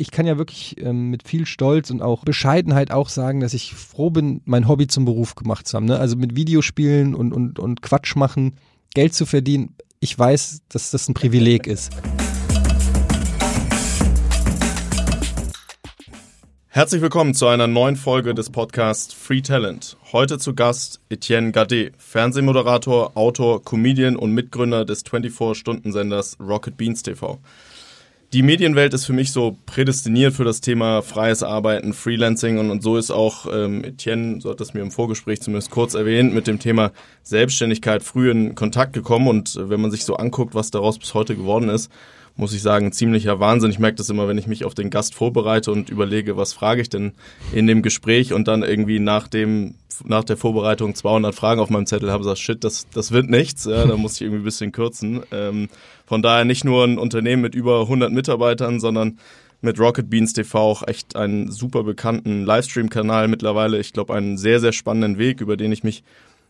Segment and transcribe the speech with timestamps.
[0.00, 3.74] ich kann ja wirklich ähm, mit viel Stolz und auch Bescheidenheit auch sagen, dass ich
[3.74, 5.84] froh bin, mein Hobby zum Beruf gemacht zu haben.
[5.84, 5.98] Ne?
[5.98, 8.54] Also mit Videospielen und, und, und Quatsch machen,
[8.94, 9.76] Geld zu verdienen.
[10.00, 11.92] Ich weiß, dass das ein Privileg ist.
[16.68, 19.98] Herzlich willkommen zu einer neuen Folge des Podcasts Free Talent.
[20.12, 27.38] Heute zu Gast Etienne Gade, Fernsehmoderator, Autor, Comedian und Mitgründer des 24-Stunden-Senders Rocket Beans TV.
[28.32, 32.80] Die Medienwelt ist für mich so prädestiniert für das Thema freies Arbeiten, Freelancing und, und
[32.80, 36.46] so ist auch ähm, Etienne, so hat das mir im Vorgespräch zumindest kurz erwähnt, mit
[36.46, 36.92] dem Thema
[37.24, 41.12] Selbstständigkeit früh in Kontakt gekommen und äh, wenn man sich so anguckt, was daraus bis
[41.12, 41.90] heute geworden ist,
[42.36, 43.72] muss ich sagen, ziemlicher Wahnsinn.
[43.72, 46.82] Ich merke das immer, wenn ich mich auf den Gast vorbereite und überlege, was frage
[46.82, 47.12] ich denn
[47.52, 51.84] in dem Gespräch und dann irgendwie nach dem nach der Vorbereitung 200 Fragen auf meinem
[51.84, 53.66] Zettel habe, sag shit, das das wird nichts.
[53.66, 55.20] Ja, da muss ich irgendwie ein bisschen kürzen.
[55.30, 55.68] Ähm,
[56.10, 59.20] von daher nicht nur ein Unternehmen mit über 100 Mitarbeitern, sondern
[59.60, 63.78] mit Rocket Beans TV auch echt einen super bekannten Livestream-Kanal mittlerweile.
[63.78, 66.02] Ich glaube, einen sehr, sehr spannenden Weg, über den ich mich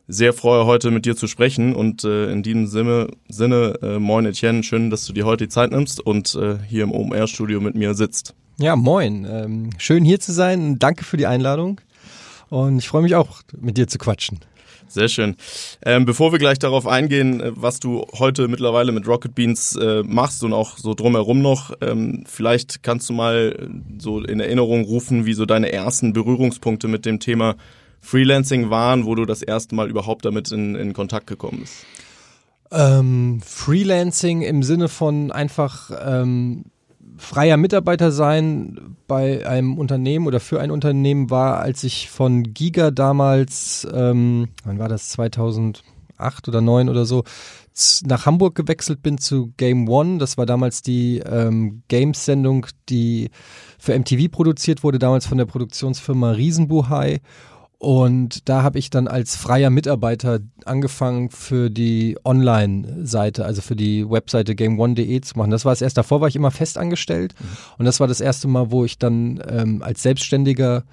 [0.08, 1.74] sehr freue, heute mit dir zu sprechen.
[1.74, 5.50] Und äh, in diesem Sinne, Sinne äh, moin Etienne, schön, dass du dir heute die
[5.50, 8.34] Zeit nimmst und äh, hier im OMR-Studio mit mir sitzt.
[8.58, 9.26] Ja, moin.
[9.30, 10.78] Ähm, schön hier zu sein.
[10.78, 11.82] Danke für die Einladung.
[12.48, 14.40] Und ich freue mich auch, mit dir zu quatschen.
[14.90, 15.36] Sehr schön.
[15.86, 20.02] Ähm, bevor wir gleich darauf eingehen, äh, was du heute mittlerweile mit Rocket Beans äh,
[20.02, 25.26] machst und auch so drumherum noch, ähm, vielleicht kannst du mal so in Erinnerung rufen,
[25.26, 27.54] wie so deine ersten Berührungspunkte mit dem Thema
[28.00, 31.86] Freelancing waren, wo du das erste Mal überhaupt damit in, in Kontakt gekommen bist?
[32.72, 36.64] Ähm, Freelancing im Sinne von einfach ähm,
[37.20, 42.90] freier Mitarbeiter sein bei einem Unternehmen oder für ein Unternehmen war, als ich von Giga
[42.90, 45.82] damals, ähm, wann war das, 2008
[46.48, 47.24] oder 2009 oder so,
[48.04, 50.18] nach Hamburg gewechselt bin zu Game One.
[50.18, 53.30] Das war damals die ähm, Games-Sendung, die
[53.78, 57.20] für MTV produziert wurde, damals von der Produktionsfirma Riesenbuhai.
[57.80, 64.08] Und da habe ich dann als freier Mitarbeiter angefangen für die Online-Seite, also für die
[64.08, 65.50] Webseite gameone.de zu machen.
[65.50, 66.00] Das war das erste.
[66.00, 67.46] Davor war ich immer fest angestellt mhm.
[67.78, 70.84] und das war das erste Mal, wo ich dann ähm, als Selbstständiger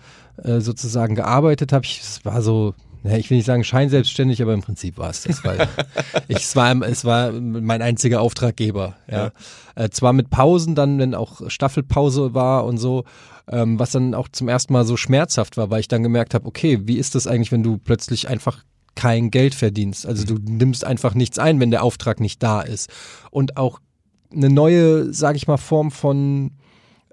[0.41, 1.85] äh, sozusagen gearbeitet habe.
[1.85, 2.73] Es war so
[3.03, 5.43] ich will nicht sagen scheinselbstständig, aber im Prinzip war es das.
[5.43, 5.67] Weil
[6.27, 8.95] ich, es, war, es war mein einziger Auftraggeber.
[9.09, 9.17] Ja.
[9.17, 9.31] ja.
[9.75, 13.05] Äh, zwar mit Pausen dann, wenn auch Staffelpause war und so,
[13.49, 16.45] ähm, was dann auch zum ersten Mal so schmerzhaft war, weil ich dann gemerkt habe,
[16.47, 18.63] okay, wie ist das eigentlich, wenn du plötzlich einfach
[18.95, 20.05] kein Geld verdienst?
[20.05, 22.89] Also du nimmst einfach nichts ein, wenn der Auftrag nicht da ist.
[23.31, 23.79] Und auch
[24.31, 26.51] eine neue, sage ich mal, Form von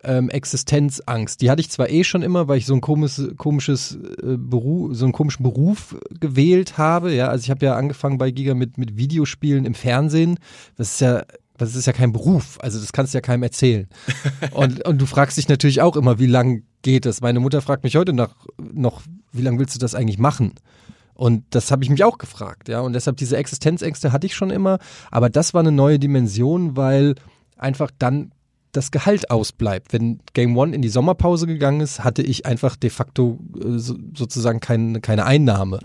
[0.03, 1.41] ähm, Existenzangst.
[1.41, 4.95] Die hatte ich zwar eh schon immer, weil ich so ein komisches, komisches äh, Beruf,
[4.95, 7.15] so einen komischen Beruf gewählt habe.
[7.15, 10.39] Ja, also ich habe ja angefangen bei Giga mit, mit Videospielen im Fernsehen.
[10.77, 11.23] Das ist ja
[11.57, 13.89] das ist ja kein Beruf, also das kannst du ja keinem erzählen.
[14.53, 17.21] Und, und du fragst dich natürlich auch immer, wie lang geht es?
[17.21, 20.55] Meine Mutter fragt mich heute nach, noch, wie lange willst du das eigentlich machen?
[21.15, 22.81] Und das habe ich mich auch gefragt, ja.
[22.81, 24.79] Und deshalb diese Existenzängste hatte ich schon immer,
[25.11, 27.15] aber das war eine neue Dimension, weil
[27.57, 28.33] einfach dann
[28.73, 29.93] das Gehalt ausbleibt.
[29.93, 33.97] Wenn Game One in die Sommerpause gegangen ist, hatte ich einfach de facto äh, so,
[34.15, 35.79] sozusagen kein, keine Einnahme.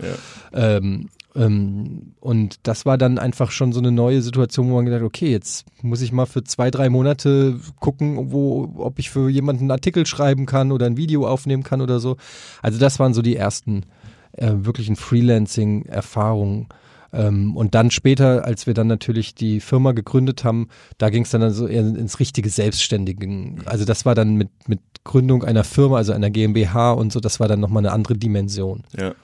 [0.52, 0.76] Ja.
[0.76, 5.30] Ähm, und das war dann einfach schon so eine neue Situation, wo man gedacht, okay,
[5.30, 9.70] jetzt muss ich mal für zwei, drei Monate gucken, wo, ob ich für jemanden einen
[9.70, 12.16] Artikel schreiben kann oder ein Video aufnehmen kann oder so.
[12.62, 13.84] Also das waren so die ersten
[14.32, 16.68] äh, wirklichen Freelancing-Erfahrungen.
[17.12, 21.30] Ähm, und dann später, als wir dann natürlich die Firma gegründet haben, da ging es
[21.30, 23.62] dann so eher ins richtige Selbstständigen.
[23.66, 27.38] Also das war dann mit, mit Gründung einer Firma, also einer GmbH und so, das
[27.38, 28.82] war dann nochmal eine andere Dimension.
[28.96, 29.14] Ja.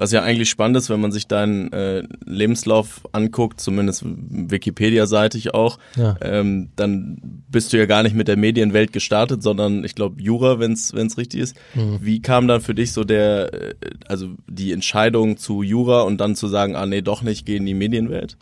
[0.00, 5.78] Was ja eigentlich spannend ist, wenn man sich deinen äh, Lebenslauf anguckt, zumindest Wikipedia-seitig auch,
[5.94, 6.16] ja.
[6.22, 10.58] ähm, dann bist du ja gar nicht mit der Medienwelt gestartet, sondern ich glaube Jura,
[10.58, 11.54] wenn es richtig ist.
[11.74, 11.98] Mhm.
[12.00, 13.74] Wie kam dann für dich so der, äh,
[14.08, 17.66] also die Entscheidung zu Jura und dann zu sagen, ah nee, doch nicht, geh in
[17.66, 18.38] die Medienwelt?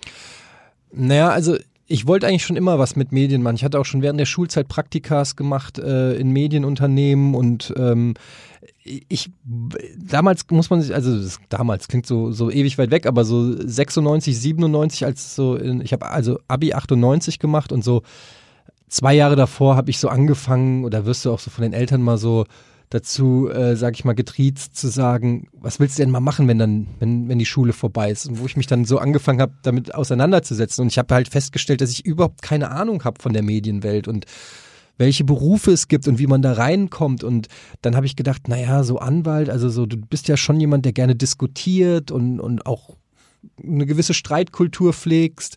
[0.92, 1.56] Naja, also
[1.88, 3.56] ich wollte eigentlich schon immer was mit Medien machen.
[3.56, 8.14] Ich hatte auch schon während der Schulzeit Praktikas gemacht äh, in Medienunternehmen und ähm,
[9.08, 9.30] ich
[9.96, 13.52] damals muss man sich, also das, damals klingt so so ewig weit weg, aber so
[13.52, 18.02] 96, 97 als so in, ich habe also Abi 98 gemacht und so
[18.88, 22.02] zwei Jahre davor habe ich so angefangen oder wirst du auch so von den Eltern
[22.02, 22.44] mal so
[22.90, 26.58] dazu, äh, sag ich mal, getriezt zu sagen, was willst du denn mal machen, wenn
[26.58, 28.26] dann, wenn, wenn die Schule vorbei ist?
[28.26, 30.82] Und wo ich mich dann so angefangen habe, damit auseinanderzusetzen.
[30.82, 34.24] Und ich habe halt festgestellt, dass ich überhaupt keine Ahnung habe von der Medienwelt und
[34.98, 37.24] welche Berufe es gibt und wie man da reinkommt.
[37.24, 37.48] Und
[37.82, 40.92] dann habe ich gedacht, naja, so Anwalt, also so, du bist ja schon jemand, der
[40.92, 42.96] gerne diskutiert und, und auch
[43.62, 45.56] eine gewisse Streitkultur pflegst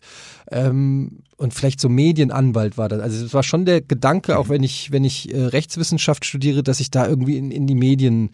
[0.50, 3.00] ähm, und vielleicht so Medienanwalt war das.
[3.00, 6.80] Also es war schon der Gedanke, auch wenn ich, wenn ich äh, Rechtswissenschaft studiere, dass
[6.80, 8.30] ich da irgendwie in, in die Medien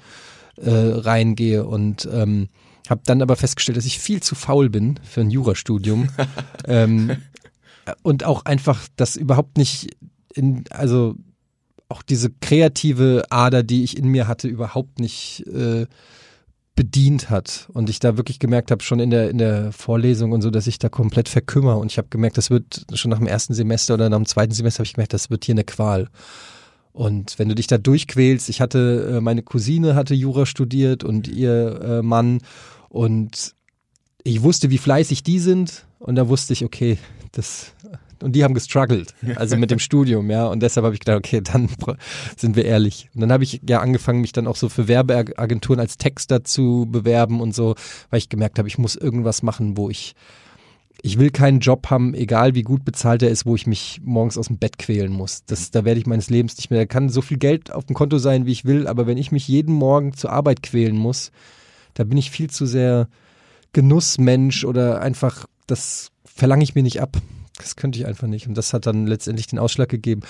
[0.57, 2.49] äh, reingehe und ähm,
[2.91, 6.09] habe dann aber festgestellt, dass ich viel zu faul bin für ein Jurastudium
[6.67, 7.17] ähm,
[8.03, 9.97] und auch einfach das überhaupt nicht
[10.39, 11.17] in, also
[11.89, 15.87] auch diese kreative Ader, die ich in mir hatte, überhaupt nicht äh,
[16.75, 17.69] bedient hat.
[17.73, 20.67] Und ich da wirklich gemerkt habe, schon in der, in der Vorlesung und so, dass
[20.67, 23.95] ich da komplett verkümmer und ich habe gemerkt, das wird schon nach dem ersten Semester
[23.95, 26.09] oder nach dem zweiten Semester habe ich gemerkt, das wird hier eine Qual.
[26.93, 31.29] Und wenn du dich da durchquälst, ich hatte, äh, meine Cousine hatte Jura studiert und
[31.29, 32.41] ihr äh, Mann.
[32.89, 33.55] Und
[34.25, 35.85] ich wusste, wie fleißig die sind.
[36.01, 36.99] Und da wusste ich, okay,
[37.33, 37.73] das
[38.23, 40.47] und die haben gestruggelt, also mit dem Studium, ja.
[40.47, 41.69] Und deshalb habe ich gedacht, okay, dann
[42.37, 43.09] sind wir ehrlich.
[43.15, 46.87] Und dann habe ich ja angefangen, mich dann auch so für Werbeagenturen als Texter zu
[46.91, 47.75] bewerben und so,
[48.11, 50.15] weil ich gemerkt habe, ich muss irgendwas machen, wo ich,
[51.03, 54.39] ich will keinen Job haben, egal wie gut bezahlt er ist, wo ich mich morgens
[54.39, 55.45] aus dem Bett quälen muss.
[55.47, 56.81] Das, da werde ich meines Lebens nicht mehr.
[56.81, 59.33] Da kann so viel Geld auf dem Konto sein, wie ich will, aber wenn ich
[59.33, 61.31] mich jeden Morgen zur Arbeit quälen muss,
[61.95, 63.09] da bin ich viel zu sehr
[63.73, 67.19] Genussmensch oder einfach, das verlange ich mir nicht ab.
[67.59, 68.47] Das könnte ich einfach nicht.
[68.47, 70.23] Und das hat dann letztendlich den Ausschlag gegeben.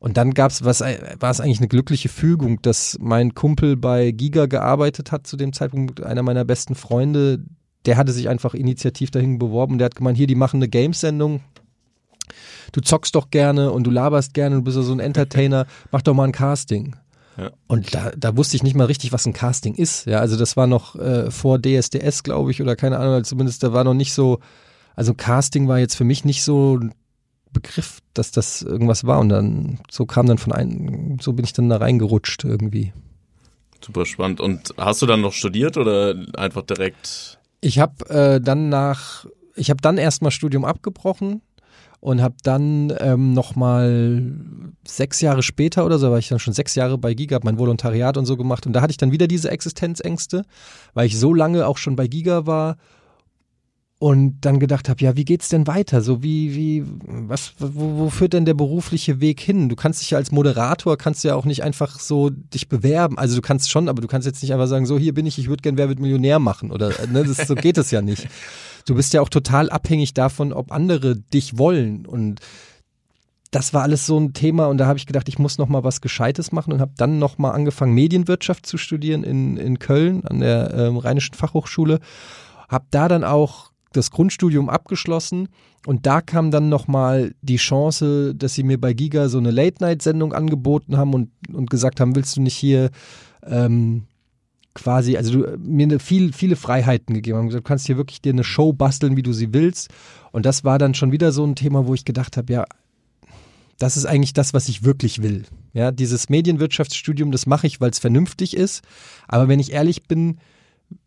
[0.00, 4.12] Und dann gab es, was war es eigentlich eine glückliche Fügung, dass mein Kumpel bei
[4.12, 7.40] Giga gearbeitet hat zu dem Zeitpunkt, einer meiner besten Freunde,
[7.84, 9.78] der hatte sich einfach initiativ dahin beworben.
[9.78, 11.40] Der hat gemeint, hier, die machen eine Games-Sendung.
[12.72, 16.14] Du zockst doch gerne und du laberst gerne, du bist so ein Entertainer, mach doch
[16.14, 16.94] mal ein Casting.
[17.36, 17.50] Ja.
[17.66, 20.06] Und da, da wusste ich nicht mal richtig, was ein Casting ist.
[20.06, 23.72] Ja, also das war noch äh, vor DSDS, glaube ich, oder keine Ahnung, zumindest da
[23.72, 24.40] war noch nicht so,
[24.98, 26.92] also Casting war jetzt für mich nicht so ein
[27.52, 29.20] Begriff, dass das irgendwas war.
[29.20, 32.92] Und dann so kam dann von einem, so bin ich dann da reingerutscht irgendwie.
[33.80, 34.40] Super spannend.
[34.40, 37.38] Und hast du dann noch studiert oder einfach direkt?
[37.60, 39.24] Ich habe äh, dann nach,
[39.54, 41.42] ich habe dann erstmal Studium abgebrochen
[42.00, 44.32] und habe dann ähm, nochmal
[44.84, 48.16] sechs Jahre später oder so, war ich dann schon sechs Jahre bei Giga, mein Volontariat
[48.16, 50.42] und so gemacht und da hatte ich dann wieder diese Existenzängste,
[50.94, 52.76] weil ich so lange auch schon bei Giga war
[54.00, 56.02] und dann gedacht habe, ja, wie geht's denn weiter?
[56.02, 59.68] So wie wie was wo, wo führt denn der berufliche Weg hin?
[59.68, 63.18] Du kannst dich ja als Moderator kannst ja auch nicht einfach so dich bewerben.
[63.18, 65.38] Also du kannst schon, aber du kannst jetzt nicht einfach sagen, so hier bin ich,
[65.38, 68.28] ich würde gern wer wird Millionär machen oder ne, das, so geht es ja nicht.
[68.86, 72.40] Du bist ja auch total abhängig davon, ob andere dich wollen und
[73.50, 75.84] das war alles so ein Thema und da habe ich gedacht, ich muss noch mal
[75.84, 80.24] was Gescheites machen und habe dann noch mal angefangen Medienwirtschaft zu studieren in in Köln
[80.24, 82.00] an der ähm, Rheinischen Fachhochschule.
[82.66, 85.48] Hab da dann auch das Grundstudium abgeschlossen
[85.86, 90.32] und da kam dann nochmal die Chance, dass sie mir bei Giga so eine Late-Night-Sendung
[90.32, 92.90] angeboten haben und, und gesagt haben, willst du nicht hier
[93.46, 94.04] ähm,
[94.74, 97.50] quasi, also du, mir eine viel, viele Freiheiten gegeben haben.
[97.50, 99.88] Du kannst hier wirklich dir eine Show basteln, wie du sie willst.
[100.32, 102.64] Und das war dann schon wieder so ein Thema, wo ich gedacht habe, ja,
[103.78, 105.44] das ist eigentlich das, was ich wirklich will.
[105.72, 108.82] Ja, dieses Medienwirtschaftsstudium, das mache ich, weil es vernünftig ist.
[109.28, 110.38] Aber wenn ich ehrlich bin,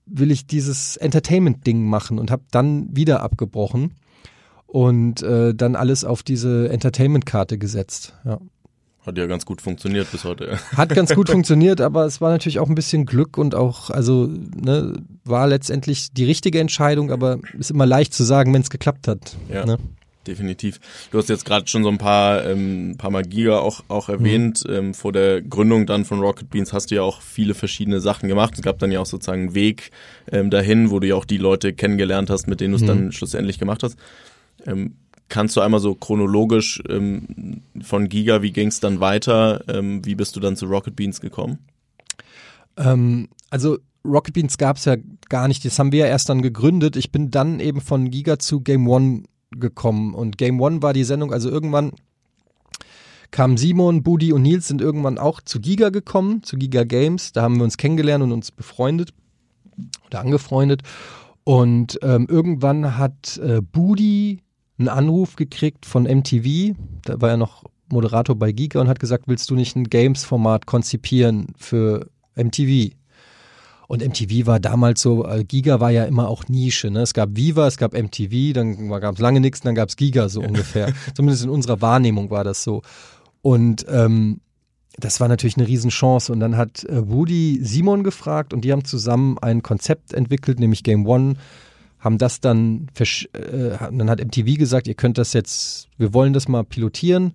[0.06, 3.96] will ich dieses Entertainment-Ding machen und habe dann wieder abgebrochen
[4.68, 8.14] und äh, dann alles auf diese Entertainment-Karte gesetzt.
[8.26, 8.40] Ja.
[9.06, 10.60] Hat ja ganz gut funktioniert bis heute.
[10.78, 14.28] Hat ganz gut funktioniert, aber es war natürlich auch ein bisschen Glück und auch, also,
[14.28, 14.94] ne,
[15.24, 19.36] war letztendlich die richtige Entscheidung, aber ist immer leicht zu sagen, wenn es geklappt hat.
[19.52, 19.66] Ja.
[19.66, 19.80] Ne?
[20.28, 20.80] Definitiv.
[21.12, 24.64] Du hast jetzt gerade schon so ein paar, ähm, paar Mal Giga auch, auch erwähnt.
[24.68, 24.74] Mhm.
[24.74, 28.30] Ähm, vor der Gründung dann von Rocket Beans hast du ja auch viele verschiedene Sachen
[28.30, 28.54] gemacht.
[28.56, 29.92] Es gab dann ja auch sozusagen einen Weg
[30.32, 32.88] ähm, dahin, wo du ja auch die Leute kennengelernt hast, mit denen du es mhm.
[32.88, 33.98] dann schlussendlich gemacht hast.
[34.66, 34.96] Ähm,
[35.30, 39.64] kannst du einmal so chronologisch ähm, von Giga, wie ging es dann weiter?
[39.68, 41.60] Ähm, wie bist du dann zu Rocket Beans gekommen?
[42.78, 44.98] Ähm, also Rocket Beans gab es ja
[45.30, 46.96] gar nicht, das haben wir ja erst dann gegründet.
[46.96, 50.14] Ich bin dann eben von Giga zu Game One gekommen.
[50.14, 51.92] Und Game One war die Sendung, also irgendwann
[53.32, 57.32] kamen Simon, Budi und Nils sind irgendwann auch zu Giga gekommen, zu Giga Games.
[57.32, 59.14] Da haben wir uns kennengelernt und uns befreundet
[60.08, 60.82] oder angefreundet.
[61.44, 64.42] Und ähm, irgendwann hat äh, Budi
[64.78, 66.76] einen Anruf gekriegt von MTV.
[67.04, 70.66] Da war er noch Moderator bei Giga und hat gesagt, willst du nicht ein Games-Format
[70.66, 72.94] konzipieren für MTV?
[73.92, 76.90] Und MTV war damals so, äh, Giga war ja immer auch Nische.
[76.90, 77.02] Ne?
[77.02, 80.30] Es gab Viva, es gab MTV, dann gab es lange nichts, dann gab es Giga
[80.30, 80.94] so ungefähr.
[81.14, 82.84] Zumindest in unserer Wahrnehmung war das so.
[83.42, 84.40] Und ähm,
[84.96, 86.32] das war natürlich eine Riesenchance.
[86.32, 90.84] Und dann hat äh, Woody Simon gefragt und die haben zusammen ein Konzept entwickelt, nämlich
[90.84, 91.36] Game One
[92.00, 96.48] haben das dann, äh, dann hat MTV gesagt, ihr könnt das jetzt, wir wollen das
[96.48, 97.34] mal pilotieren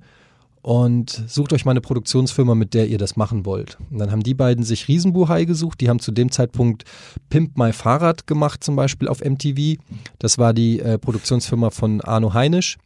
[0.67, 3.79] und sucht euch mal eine Produktionsfirma, mit der ihr das machen wollt.
[3.89, 5.81] Und dann haben die beiden sich Riesenbuhai gesucht.
[5.81, 6.83] Die haben zu dem Zeitpunkt
[7.31, 9.81] Pimp My Fahrrad gemacht, zum Beispiel auf MTV.
[10.19, 12.79] Das war die äh, Produktionsfirma von Arno Heinisch.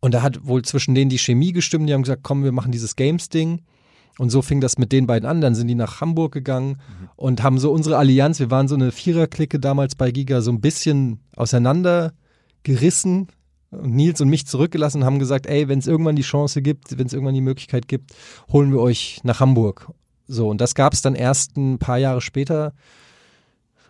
[0.00, 1.88] Und da hat wohl zwischen denen die Chemie gestimmt.
[1.88, 3.62] Die haben gesagt, komm, wir machen dieses Games-Ding.
[4.18, 5.40] Und so fing das mit den beiden an.
[5.40, 7.08] Dann sind die nach Hamburg gegangen mhm.
[7.16, 10.60] und haben so unsere Allianz, wir waren so eine Viererklicke damals bei Giga, so ein
[10.60, 13.28] bisschen auseinandergerissen
[13.80, 16.98] und Nils und mich zurückgelassen und haben gesagt, ey, wenn es irgendwann die Chance gibt,
[16.98, 18.12] wenn es irgendwann die Möglichkeit gibt,
[18.50, 19.90] holen wir euch nach Hamburg.
[20.26, 22.72] So, und das gab es dann erst ein paar Jahre später,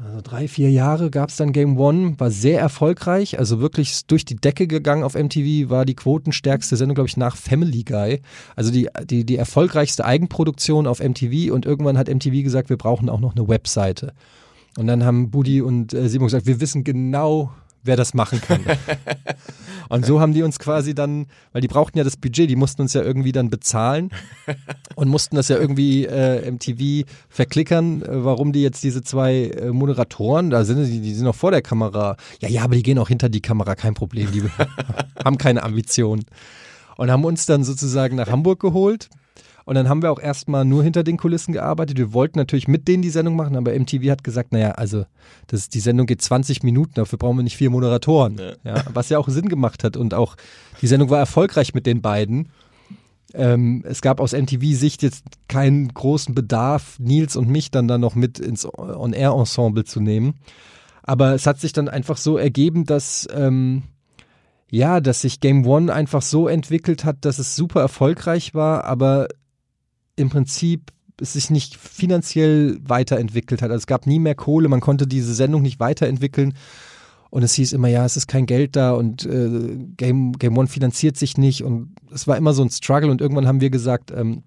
[0.03, 4.25] also drei, vier Jahre gab es dann Game One, war sehr erfolgreich, also wirklich durch
[4.25, 8.21] die Decke gegangen auf MTV, war die quotenstärkste Sendung, glaube ich, nach Family Guy.
[8.57, 13.09] Also die, die, die erfolgreichste Eigenproduktion auf MTV und irgendwann hat MTV gesagt, wir brauchen
[13.09, 14.13] auch noch eine Webseite.
[14.77, 17.53] Und dann haben Budi und äh, Simon gesagt, wir wissen genau,
[17.85, 18.65] wer das machen kann.
[19.89, 22.83] und so haben die uns quasi dann, weil die brauchten ja das Budget, die mussten
[22.83, 24.11] uns ja irgendwie dann bezahlen
[24.97, 29.71] und mussten das ja irgendwie äh, MTV verklickern, äh, warum die jetzt diese zwei äh,
[29.71, 32.17] Moderatoren, da sind die, die sind noch vor der Kamera.
[32.41, 34.43] Ja, ja, aber die gehen auch hinter die Kamera, kein Problem, die
[35.25, 36.25] haben keine Ambitionen.
[36.97, 39.09] Und haben uns dann sozusagen nach Hamburg geholt
[39.65, 41.97] und dann haben wir auch erstmal nur hinter den Kulissen gearbeitet.
[41.97, 45.07] Wir wollten natürlich mit denen die Sendung machen, aber MTV hat gesagt, naja, also
[45.47, 48.39] das, die Sendung geht 20 Minuten, dafür brauchen wir nicht vier Moderatoren.
[48.39, 48.77] Ja.
[48.77, 48.85] ja.
[48.93, 49.97] was ja auch Sinn gemacht hat.
[49.97, 50.37] Und auch
[50.83, 52.51] die Sendung war erfolgreich mit den beiden.
[53.33, 58.15] Ähm, es gab aus MTV-Sicht jetzt keinen großen Bedarf, Nils und mich dann da noch
[58.15, 60.35] mit ins On-Air-Ensemble zu nehmen.
[61.03, 63.83] Aber es hat sich dann einfach so ergeben, dass ähm,
[64.71, 69.29] ja, dass sich Game One einfach so entwickelt hat, dass es super erfolgreich war, aber
[70.17, 73.71] im Prinzip sich nicht finanziell weiterentwickelt hat.
[73.71, 76.55] Also es gab nie mehr Kohle, man konnte diese Sendung nicht weiterentwickeln.
[77.31, 80.69] Und es hieß immer, ja, es ist kein Geld da und äh, Game, Game One
[80.69, 81.65] finanziert sich nicht.
[81.65, 83.11] Und es war immer so ein Struggle.
[83.11, 84.45] Und irgendwann haben wir gesagt, ähm,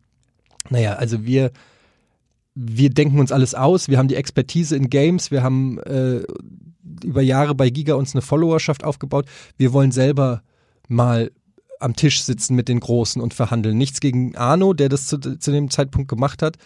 [0.69, 1.51] naja, also wir,
[2.55, 6.23] wir denken uns alles aus, wir haben die Expertise in Games, wir haben äh,
[7.03, 9.25] über Jahre bei Giga uns eine Followerschaft aufgebaut.
[9.57, 10.41] Wir wollen selber
[10.87, 11.31] mal
[11.79, 13.77] am Tisch sitzen mit den Großen und verhandeln.
[13.77, 16.57] Nichts gegen Arno, der das zu, zu dem Zeitpunkt gemacht hat,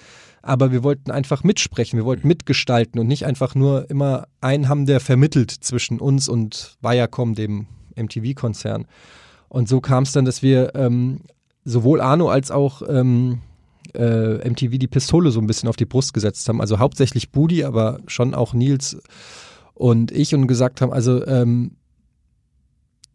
[0.41, 4.85] aber wir wollten einfach mitsprechen, wir wollten mitgestalten und nicht einfach nur immer einen haben,
[4.85, 8.87] der vermittelt zwischen uns und Viacom, dem MTV-Konzern.
[9.49, 11.21] Und so kam es dann, dass wir ähm,
[11.63, 13.41] sowohl Arno als auch ähm,
[13.93, 16.61] äh, MTV die Pistole so ein bisschen auf die Brust gesetzt haben.
[16.61, 18.97] Also hauptsächlich Budi, aber schon auch Nils
[19.73, 21.75] und ich und gesagt haben, also ähm,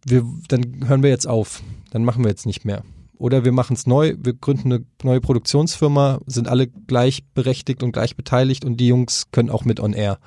[0.04, 1.62] wir, dann hören wir jetzt auf,
[1.96, 2.82] dann machen wir jetzt nicht mehr.
[3.16, 8.16] Oder wir machen es neu, wir gründen eine neue Produktionsfirma, sind alle gleichberechtigt und gleich
[8.16, 10.18] beteiligt und die Jungs können auch mit on air.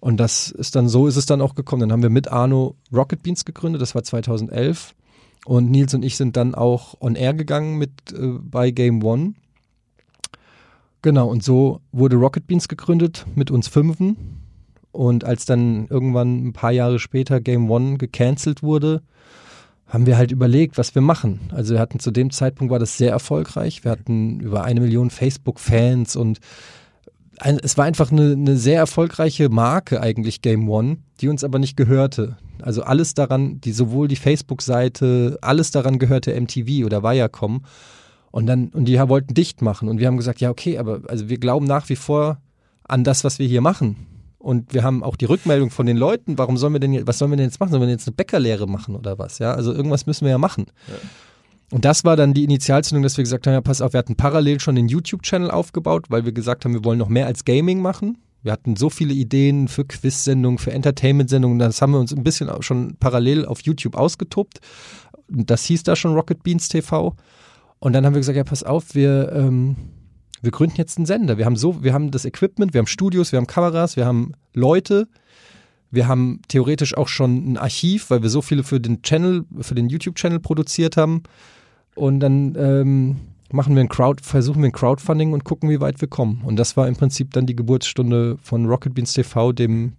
[0.00, 1.80] Und das ist dann so, ist es dann auch gekommen.
[1.80, 4.94] Dann haben wir mit Arno Rocket Beans gegründet, das war 2011.
[5.44, 9.34] Und Nils und ich sind dann auch on air gegangen mit äh, bei Game One.
[11.02, 14.40] Genau, und so wurde Rocket Beans gegründet mit uns Fünfen.
[14.92, 19.02] Und als dann irgendwann ein paar Jahre später Game One gecancelt wurde,
[19.96, 21.40] haben wir halt überlegt, was wir machen.
[21.54, 23.82] Also wir hatten zu dem Zeitpunkt war das sehr erfolgreich.
[23.82, 26.38] Wir hatten über eine Million Facebook-Fans und
[27.38, 31.58] ein, es war einfach eine, eine, sehr erfolgreiche Marke eigentlich Game One, die uns aber
[31.58, 32.36] nicht gehörte.
[32.60, 37.64] Also alles daran, die sowohl die Facebook-Seite, alles daran gehörte MTV oder Viacom.
[38.30, 41.30] Und dann und die wollten dicht machen und wir haben gesagt, ja okay, aber also
[41.30, 42.36] wir glauben nach wie vor
[42.86, 43.96] an das, was wir hier machen.
[44.46, 47.18] Und wir haben auch die Rückmeldung von den Leuten, warum sollen wir denn jetzt, was
[47.18, 47.70] sollen wir denn jetzt machen?
[47.70, 49.40] Sollen wir denn jetzt eine Bäckerlehre machen oder was?
[49.40, 50.66] Ja, also irgendwas müssen wir ja machen.
[50.86, 50.94] Ja.
[51.72, 54.14] Und das war dann die Initialzündung, dass wir gesagt haben, ja, pass auf, wir hatten
[54.14, 57.82] parallel schon den YouTube-Channel aufgebaut, weil wir gesagt haben, wir wollen noch mehr als Gaming
[57.82, 58.18] machen.
[58.44, 62.48] Wir hatten so viele Ideen für Quiz-Sendungen, für Entertainment-Sendungen, das haben wir uns ein bisschen
[62.62, 64.60] schon parallel auf YouTube ausgetobt.
[65.26, 67.16] Das hieß da schon Rocket Beans TV.
[67.80, 69.74] Und dann haben wir gesagt, ja, pass auf, wir, ähm,
[70.42, 71.38] wir gründen jetzt einen Sender.
[71.38, 74.32] Wir haben so, wir haben das Equipment, wir haben Studios, wir haben Kameras, wir haben
[74.54, 75.08] Leute,
[75.90, 79.74] wir haben theoretisch auch schon ein Archiv, weil wir so viele für den Channel, für
[79.74, 81.22] den YouTube-Channel produziert haben.
[81.94, 83.16] Und dann ähm,
[83.50, 86.42] machen wir ein Crowd, versuchen wir ein Crowdfunding und gucken, wie weit wir kommen.
[86.44, 89.94] Und das war im Prinzip dann die Geburtsstunde von Rocket Beans TV, dem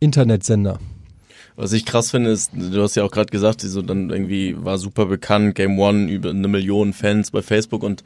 [0.00, 0.78] Internetsender.
[1.56, 4.76] Was ich krass finde, ist, du hast ja auch gerade gesagt, so dann irgendwie war
[4.78, 8.02] super bekannt, Game One über eine Million Fans bei Facebook und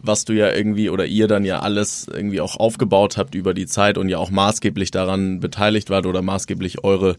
[0.00, 3.66] was du ja irgendwie oder ihr dann ja alles irgendwie auch aufgebaut habt über die
[3.66, 7.16] Zeit und ja auch maßgeblich daran beteiligt wart oder maßgeblich eure,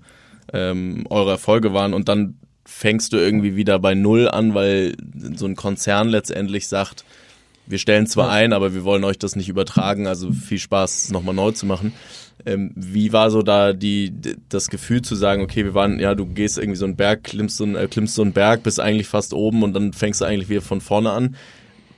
[0.54, 4.96] ähm, eure Erfolge waren und dann fängst du irgendwie wieder bei Null an, weil
[5.36, 7.04] so ein Konzern letztendlich sagt,
[7.66, 11.36] wir stellen zwar ein, aber wir wollen euch das nicht übertragen, also viel Spaß, nochmal
[11.36, 11.94] neu zu machen.
[12.46, 14.12] Ähm, wie war so da die,
[14.50, 17.58] das Gefühl zu sagen, okay, wir waren, ja, du gehst irgendwie so einen Berg, klimmst
[17.58, 20.26] so einen, äh, klimmst so einen Berg, bist eigentlich fast oben und dann fängst du
[20.26, 21.36] eigentlich wieder von vorne an.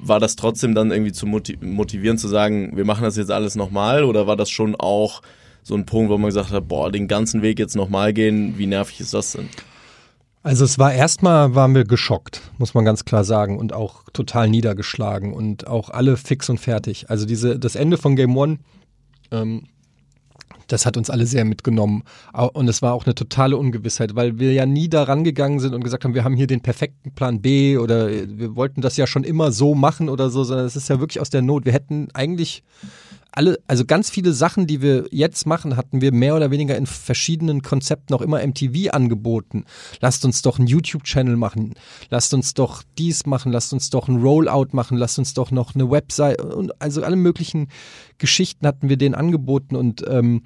[0.03, 4.03] War das trotzdem dann irgendwie zu motivieren zu sagen, wir machen das jetzt alles nochmal
[4.03, 5.21] oder war das schon auch
[5.63, 8.65] so ein Punkt, wo man gesagt hat, boah, den ganzen Weg jetzt nochmal gehen, wie
[8.65, 9.47] nervig ist das denn?
[10.43, 14.49] Also es war erstmal, waren wir geschockt, muss man ganz klar sagen, und auch total
[14.49, 17.11] niedergeschlagen und auch alle fix und fertig.
[17.11, 18.57] Also diese, das Ende von Game One,
[19.31, 19.67] ähm,
[20.67, 22.03] das hat uns alle sehr mitgenommen.
[22.53, 25.83] Und es war auch eine totale Ungewissheit, weil wir ja nie daran gegangen sind und
[25.83, 29.23] gesagt haben, wir haben hier den perfekten Plan B oder wir wollten das ja schon
[29.23, 31.65] immer so machen oder so, sondern es ist ja wirklich aus der Not.
[31.65, 32.63] Wir hätten eigentlich
[33.31, 36.85] alle, also ganz viele Sachen, die wir jetzt machen, hatten wir mehr oder weniger in
[36.85, 39.65] verschiedenen Konzepten auch immer MTV angeboten.
[40.01, 41.73] Lasst uns doch einen YouTube-Channel machen,
[42.09, 45.75] lasst uns doch dies machen, lasst uns doch ein Rollout machen, lasst uns doch noch
[45.75, 47.69] eine Website und also alle möglichen
[48.17, 50.43] Geschichten hatten wir denen angeboten und ähm,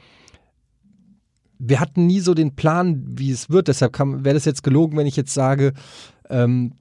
[1.57, 3.69] wir hatten nie so den Plan, wie es wird.
[3.69, 5.73] Deshalb wäre das jetzt gelogen, wenn ich jetzt sage,
[6.29, 6.73] ähm,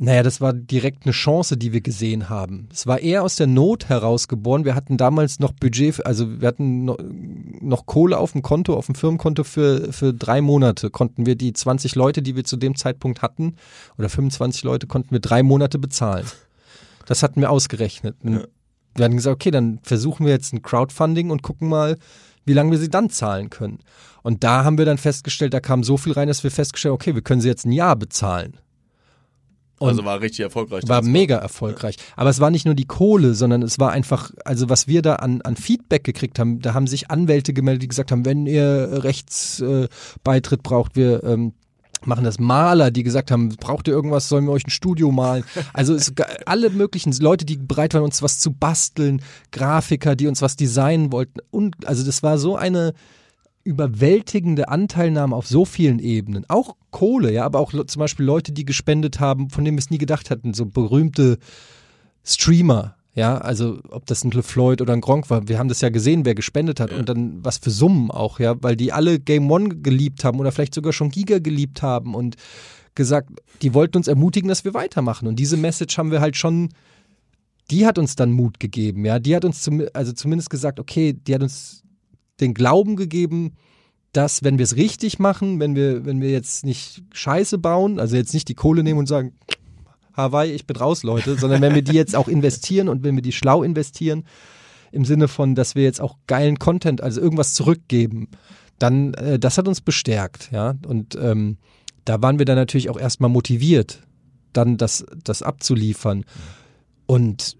[0.00, 2.68] naja, das war direkt eine Chance, die wir gesehen haben.
[2.72, 4.64] Es war eher aus der Not heraus geboren.
[4.64, 6.98] Wir hatten damals noch Budget, also wir hatten noch,
[7.60, 10.90] noch, Kohle auf dem Konto, auf dem Firmenkonto für, für drei Monate.
[10.90, 13.54] Konnten wir die 20 Leute, die wir zu dem Zeitpunkt hatten,
[13.96, 16.26] oder 25 Leute, konnten wir drei Monate bezahlen.
[17.06, 18.16] Das hatten wir ausgerechnet.
[18.24, 18.42] Ja.
[18.96, 21.98] Wir hatten gesagt, okay, dann versuchen wir jetzt ein Crowdfunding und gucken mal,
[22.44, 23.78] wie lange wir sie dann zahlen können.
[24.22, 26.96] Und da haben wir dann festgestellt, da kam so viel rein, dass wir festgestellt haben,
[26.96, 28.58] okay, wir können sie jetzt ein Jahr bezahlen.
[29.78, 30.84] Und also war richtig erfolgreich.
[30.86, 31.96] War mega erfolgreich.
[32.16, 35.16] Aber es war nicht nur die Kohle, sondern es war einfach, also was wir da
[35.16, 39.02] an, an Feedback gekriegt haben, da haben sich Anwälte gemeldet, die gesagt haben, wenn ihr
[39.02, 41.54] Rechtsbeitritt äh, braucht, wir ähm,
[42.06, 45.44] machen das Maler, die gesagt haben, braucht ihr irgendwas, sollen wir euch ein Studio malen?
[45.72, 46.12] Also es,
[46.46, 51.12] alle möglichen Leute, die bereit waren, uns was zu basteln, Grafiker, die uns was designen
[51.12, 51.40] wollten.
[51.50, 52.94] Und also das war so eine
[53.64, 56.44] überwältigende Anteilnahme auf so vielen Ebenen.
[56.48, 59.90] Auch Kohle, ja, aber auch zum Beispiel Leute, die gespendet haben, von denen wir es
[59.90, 61.38] nie gedacht hatten, so berühmte
[62.24, 65.88] Streamer, ja, also ob das ein LeFloid oder ein Gronk war, wir haben das ja
[65.88, 66.98] gesehen, wer gespendet hat ja.
[66.98, 70.52] und dann was für Summen auch, ja, weil die alle Game One geliebt haben oder
[70.52, 72.36] vielleicht sogar schon Giga geliebt haben und
[72.94, 73.30] gesagt,
[73.62, 76.70] die wollten uns ermutigen, dass wir weitermachen und diese Message haben wir halt schon,
[77.70, 81.12] die hat uns dann Mut gegeben, ja, die hat uns zum, also zumindest gesagt, okay,
[81.12, 81.83] die hat uns
[82.40, 83.52] den Glauben gegeben,
[84.12, 88.16] dass wenn wir es richtig machen, wenn wir, wenn wir jetzt nicht Scheiße bauen, also
[88.16, 89.32] jetzt nicht die Kohle nehmen und sagen,
[90.16, 93.22] Hawaii, ich bin raus, Leute, sondern wenn wir die jetzt auch investieren und wenn wir
[93.22, 94.24] die schlau investieren,
[94.92, 98.28] im Sinne von, dass wir jetzt auch geilen Content, also irgendwas zurückgeben,
[98.78, 100.74] dann, äh, das hat uns bestärkt, ja.
[100.86, 101.58] Und ähm,
[102.04, 104.02] da waren wir dann natürlich auch erstmal motiviert,
[104.52, 106.24] dann das, das abzuliefern.
[107.06, 107.56] Und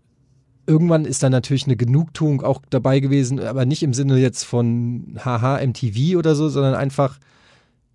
[0.66, 5.18] irgendwann ist dann natürlich eine Genugtuung auch dabei gewesen, aber nicht im Sinne jetzt von
[5.24, 7.18] haha MTV oder so, sondern einfach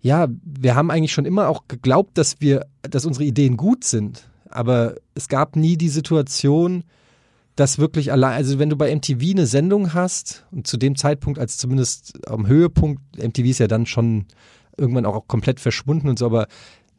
[0.02, 4.28] ja, wir haben eigentlich schon immer auch geglaubt, dass wir dass unsere Ideen gut sind,
[4.48, 6.84] aber es gab nie die Situation,
[7.56, 11.38] dass wirklich allein, also wenn du bei MTV eine Sendung hast und zu dem Zeitpunkt,
[11.38, 14.24] als zumindest am Höhepunkt, MTV ist ja dann schon
[14.78, 16.46] irgendwann auch komplett verschwunden und so, aber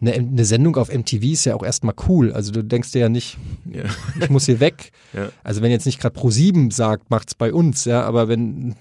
[0.01, 2.33] eine, eine Sendung auf MTV ist ja auch erstmal cool.
[2.33, 3.37] Also du denkst dir ja nicht,
[3.71, 3.83] ja.
[4.19, 4.91] ich muss hier weg.
[5.13, 5.27] Ja.
[5.43, 8.77] Also wenn jetzt nicht gerade Pro7 sagt, macht's bei uns, ja, aber wenn,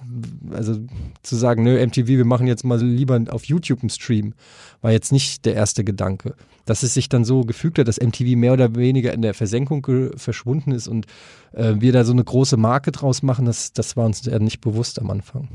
[0.52, 0.76] also
[1.24, 4.34] zu sagen, nö, MTV, wir machen jetzt mal lieber auf YouTube einen Stream,
[4.80, 6.36] war jetzt nicht der erste Gedanke.
[6.66, 9.84] Dass es sich dann so gefügt hat, dass MTV mehr oder weniger in der Versenkung
[10.14, 11.06] verschwunden ist und
[11.52, 14.60] äh, wir da so eine große Marke draus machen, das, das war uns ja nicht
[14.60, 15.48] bewusst am Anfang.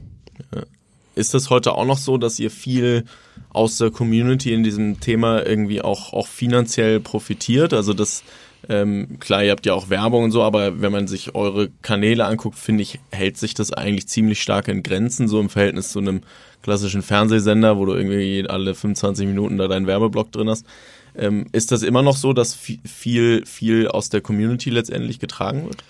[0.54, 0.63] Ja.
[1.15, 3.06] Ist das heute auch noch so, dass ihr viel
[3.49, 7.73] aus der Community in diesem Thema irgendwie auch, auch finanziell profitiert?
[7.73, 8.23] Also das,
[8.67, 12.25] ähm, klar, ihr habt ja auch Werbung und so, aber wenn man sich eure Kanäle
[12.25, 15.99] anguckt, finde ich, hält sich das eigentlich ziemlich stark in Grenzen, so im Verhältnis zu
[15.99, 16.21] einem
[16.62, 20.65] klassischen Fernsehsender, wo du irgendwie alle 25 Minuten da deinen Werbeblock drin hast.
[21.17, 25.84] Ähm, ist das immer noch so, dass viel, viel aus der Community letztendlich getragen wird?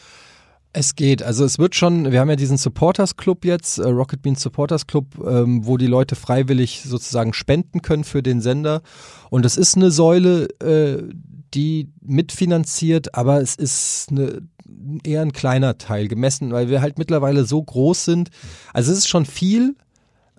[0.77, 1.23] Es geht.
[1.23, 4.87] Also es wird schon, wir haben ja diesen Supporters Club jetzt, äh, Rocket Beans Supporters
[4.87, 8.81] Club, ähm, wo die Leute freiwillig sozusagen spenden können für den Sender.
[9.29, 11.01] Und es ist eine Säule, äh,
[11.53, 14.41] die mitfinanziert, aber es ist eine,
[15.05, 18.29] eher ein kleiner Teil gemessen, weil wir halt mittlerweile so groß sind.
[18.73, 19.77] Also es ist schon viel,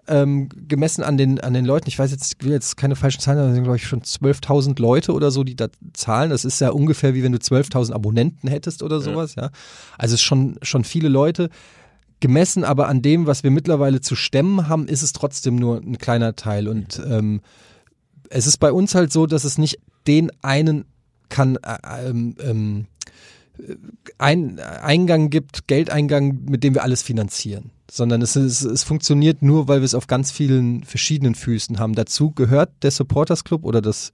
[0.09, 3.21] ähm, gemessen an den, an den Leuten, ich weiß jetzt, ich will jetzt keine falschen
[3.21, 6.31] Zahlen, aber sind glaube ich schon 12.000 Leute oder so, die da zahlen.
[6.31, 9.45] Das ist ja ungefähr wie wenn du 12.000 Abonnenten hättest oder sowas, ja.
[9.45, 9.51] ja.
[9.99, 11.51] Also es ist schon, schon viele Leute.
[12.21, 15.99] Gemessen aber an dem, was wir mittlerweile zu stemmen haben, ist es trotzdem nur ein
[15.99, 16.66] kleiner Teil.
[16.66, 17.40] Und ähm,
[18.31, 20.87] es ist bei uns halt so, dass es nicht den einen
[21.29, 22.87] kann, äh, ähm, ähm,
[24.19, 27.71] ein Eingang gibt, Geldeingang, mit dem wir alles finanzieren.
[27.90, 31.94] Sondern es, ist, es funktioniert nur, weil wir es auf ganz vielen verschiedenen Füßen haben.
[31.94, 34.12] Dazu gehört der Supporters Club oder das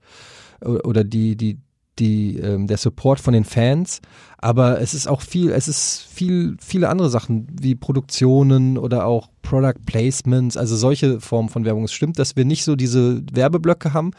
[0.63, 1.59] oder die, die,
[1.99, 4.01] die, ähm, der Support von den Fans,
[4.37, 9.29] aber es ist auch viel, es ist viel, viele andere Sachen wie Produktionen oder auch
[9.41, 11.83] Product Placements, also solche Formen von Werbung.
[11.83, 14.11] Es stimmt, dass wir nicht so diese Werbeblöcke haben,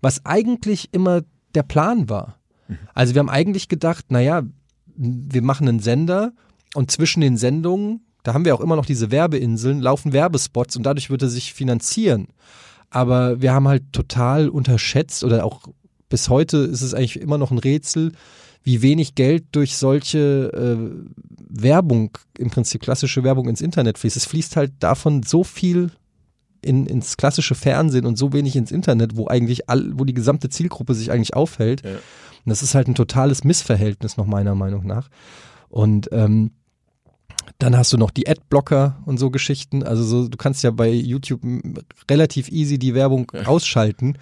[0.00, 1.22] was eigentlich immer
[1.54, 2.38] der Plan war.
[2.68, 2.78] Mhm.
[2.94, 4.42] Also wir haben eigentlich gedacht, naja,
[4.96, 6.32] wir machen einen Sender
[6.74, 10.82] und zwischen den Sendungen, da haben wir auch immer noch diese Werbeinseln, laufen Werbespots und
[10.82, 12.26] dadurch wird er sich finanzieren.
[12.90, 15.62] Aber wir haben halt total unterschätzt oder auch
[16.08, 18.12] bis heute ist es eigentlich immer noch ein Rätsel,
[18.64, 24.16] wie wenig Geld durch solche äh, Werbung, im Prinzip klassische Werbung ins Internet fließt.
[24.16, 25.92] Es fließt halt davon so viel
[26.62, 30.48] in, ins klassische Fernsehen und so wenig ins Internet, wo eigentlich all, wo die gesamte
[30.48, 31.84] Zielgruppe sich eigentlich aufhält.
[31.84, 31.92] Ja.
[31.92, 35.10] Und das ist halt ein totales Missverhältnis noch meiner Meinung nach.
[35.68, 36.50] Und ähm,
[37.58, 39.82] dann hast du noch die Adblocker und so Geschichten.
[39.82, 41.40] Also so, du kannst ja bei YouTube
[42.10, 44.18] relativ easy die Werbung ausschalten.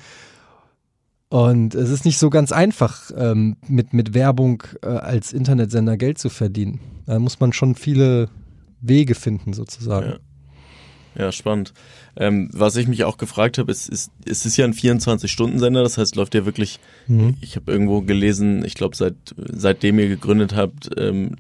[1.28, 6.18] Und es ist nicht so ganz einfach, ähm, mit, mit Werbung äh, als Internetsender Geld
[6.18, 6.80] zu verdienen.
[7.06, 8.28] Da muss man schon viele
[8.80, 10.10] Wege finden, sozusagen.
[10.10, 10.18] Ja.
[11.16, 11.72] Ja, spannend.
[12.16, 15.98] Ähm, was ich mich auch gefragt habe, ist, ist, es ist ja ein 24-Stunden-Sender, das
[15.98, 17.36] heißt, läuft ja wirklich, mhm.
[17.40, 21.36] ich habe irgendwo gelesen, ich glaube, seit, seitdem ihr gegründet habt, ähm,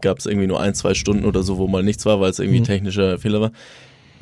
[0.00, 2.38] gab es irgendwie nur ein, zwei Stunden oder so, wo mal nichts war, weil es
[2.38, 2.64] irgendwie mhm.
[2.64, 3.52] technischer Fehler war.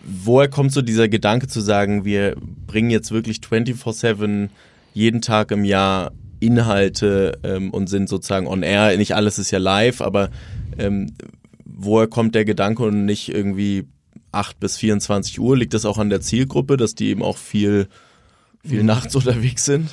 [0.05, 4.49] Woher kommt so dieser Gedanke zu sagen, wir bringen jetzt wirklich 24-7
[4.93, 8.97] jeden Tag im Jahr Inhalte ähm, und sind sozusagen on air.
[8.97, 10.31] Nicht alles ist ja live, aber
[10.79, 11.13] ähm,
[11.65, 13.87] woher kommt der Gedanke und nicht irgendwie
[14.35, 15.57] 8 bis 24 Uhr?
[15.57, 17.89] Liegt das auch an der Zielgruppe, dass die eben auch viel,
[18.65, 18.87] viel mhm.
[18.87, 19.91] nachts unterwegs sind?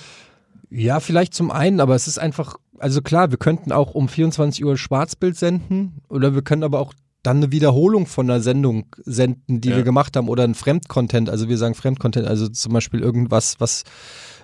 [0.69, 4.63] Ja, vielleicht zum einen, aber es ist einfach, also klar, wir könnten auch um 24
[4.63, 9.61] Uhr Schwarzbild senden oder wir können aber auch dann eine Wiederholung von einer Sendung senden,
[9.61, 9.75] die ja.
[9.75, 13.83] wir gemacht haben oder ein Fremdcontent, also wir sagen Fremdcontent, also zum Beispiel irgendwas, was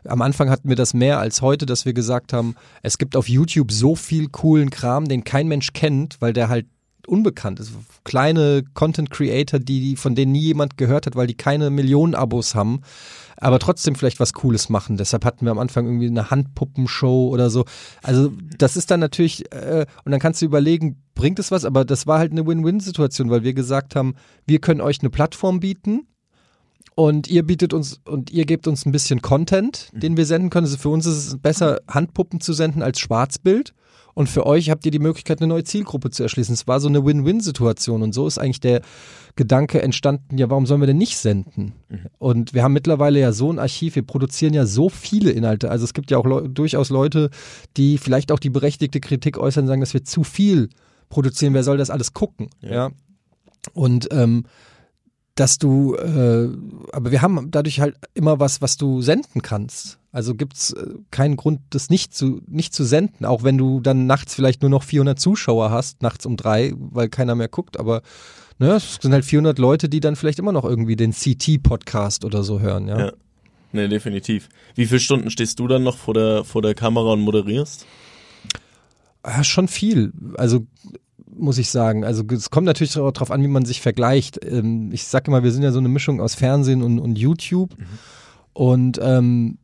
[0.06, 3.28] am Anfang hatten wir das mehr als heute, dass wir gesagt haben, es gibt auf
[3.28, 6.68] YouTube so viel coolen Kram, den kein Mensch kennt, weil der halt
[7.08, 7.72] unbekannt ist.
[8.04, 12.56] Kleine Content Creator, die, von denen nie jemand gehört hat, weil die keine Millionen Abos
[12.56, 12.82] haben,
[13.38, 14.98] aber trotzdem vielleicht was Cooles machen.
[14.98, 17.66] Deshalb hatten wir am Anfang irgendwie eine Handpuppenshow oder so.
[18.04, 21.66] Also das ist dann natürlich, äh, und dann kannst du überlegen, bringt es was?
[21.66, 24.16] Aber das war halt eine Win-Win-Situation, weil wir gesagt haben,
[24.46, 26.08] wir können euch eine Plattform bieten,
[26.98, 30.00] und ihr bietet uns und ihr gebt uns ein bisschen Content, mhm.
[30.00, 30.66] den wir senden können.
[30.66, 33.76] Also für uns ist es besser, Handpuppen zu senden als Schwarzbild.
[34.18, 36.52] Und für euch habt ihr die Möglichkeit, eine neue Zielgruppe zu erschließen.
[36.52, 38.02] Es war so eine Win-Win-Situation.
[38.02, 38.82] Und so ist eigentlich der
[39.36, 41.74] Gedanke entstanden, ja, warum sollen wir denn nicht senden?
[41.88, 42.00] Mhm.
[42.18, 45.70] Und wir haben mittlerweile ja so ein Archiv, wir produzieren ja so viele Inhalte.
[45.70, 47.30] Also es gibt ja auch Le durchaus Leute,
[47.78, 50.70] die vielleicht auch die berechtigte Kritik äußern, sagen, dass wir zu viel
[51.10, 51.54] produzieren.
[51.54, 52.50] Wer soll das alles gucken?
[52.62, 52.72] Ja.
[52.72, 52.92] ja?
[53.74, 54.46] Und ähm,
[55.40, 56.50] dass du, äh,
[56.92, 60.00] aber wir haben dadurch halt immer was, was du senden kannst.
[60.12, 64.08] Also gibt's äh, keinen Grund, das nicht zu, nicht zu senden, auch wenn du dann
[64.08, 68.02] nachts vielleicht nur noch 400 Zuschauer hast, nachts um drei, weil keiner mehr guckt, aber
[68.58, 72.44] ne, es sind halt 400 Leute, die dann vielleicht immer noch irgendwie den CT-Podcast oder
[72.44, 73.00] so hören, ja.
[73.00, 73.14] ja.
[73.74, 74.50] Nee, definitiv.
[74.74, 77.86] Wie viele Stunden stehst du dann noch vor der, vor der Kamera und moderierst?
[79.24, 80.14] Ja, schon viel.
[80.36, 80.66] Also
[81.26, 82.04] muss ich sagen.
[82.04, 84.44] Also es kommt natürlich darauf an, wie man sich vergleicht.
[84.46, 87.78] Ähm, ich sage immer, wir sind ja so eine Mischung aus Fernsehen und, und YouTube.
[87.78, 87.86] Mhm.
[88.54, 89.58] Und ähm,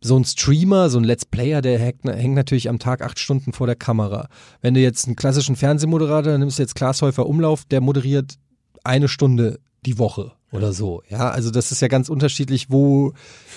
[0.00, 3.66] so ein Streamer, so ein Let's Player, der hängt, natürlich am Tag acht Stunden vor
[3.66, 4.28] der Kamera.
[4.60, 8.34] Wenn du jetzt einen klassischen Fernsehmoderator nimmst, jetzt Klaas Häufer Umlauf, der moderiert
[8.84, 11.02] eine Stunde die Woche oder so.
[11.08, 13.12] Ja, also das ist ja ganz unterschiedlich, wo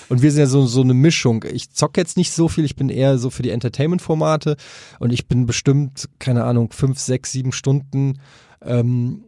[0.08, 1.44] und wir sind ja so, so eine Mischung.
[1.52, 4.56] Ich zocke jetzt nicht so viel, ich bin eher so für die Entertainment-Formate
[4.98, 8.18] und ich bin bestimmt, keine Ahnung, fünf, sechs, sieben Stunden
[8.62, 9.24] ähm,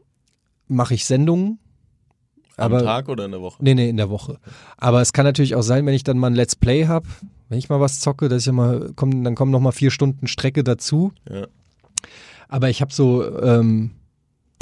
[0.68, 1.58] mache ich Sendungen.
[2.56, 3.62] Aber, Am Tag oder in der Woche?
[3.62, 4.38] Nee, nee, in der Woche.
[4.76, 7.08] Aber es kann natürlich auch sein, wenn ich dann mal ein Let's Play habe,
[7.48, 9.90] wenn ich mal was zocke, dass ich ja mal, komm, dann kommen noch mal vier
[9.90, 11.12] Stunden Strecke dazu.
[11.30, 11.46] Ja.
[12.48, 13.92] Aber ich habe so ähm,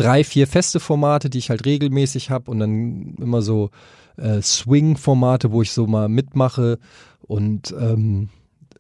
[0.01, 3.71] drei, vier feste Formate, die ich halt regelmäßig habe und dann immer so
[4.17, 6.79] äh, Swing-Formate, wo ich so mal mitmache.
[7.23, 8.31] Und ähm,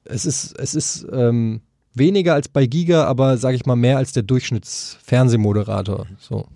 [0.04, 1.61] es ist, es ist ähm,
[1.94, 6.06] weniger als bei Giga, aber sage ich mal mehr als der Durchschnittsfernsehmoderator.
[6.18, 6.46] So.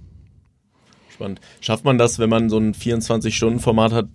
[1.11, 1.41] Spannend.
[1.61, 4.07] Schafft man das, wenn man so ein 24-Stunden-Format hat?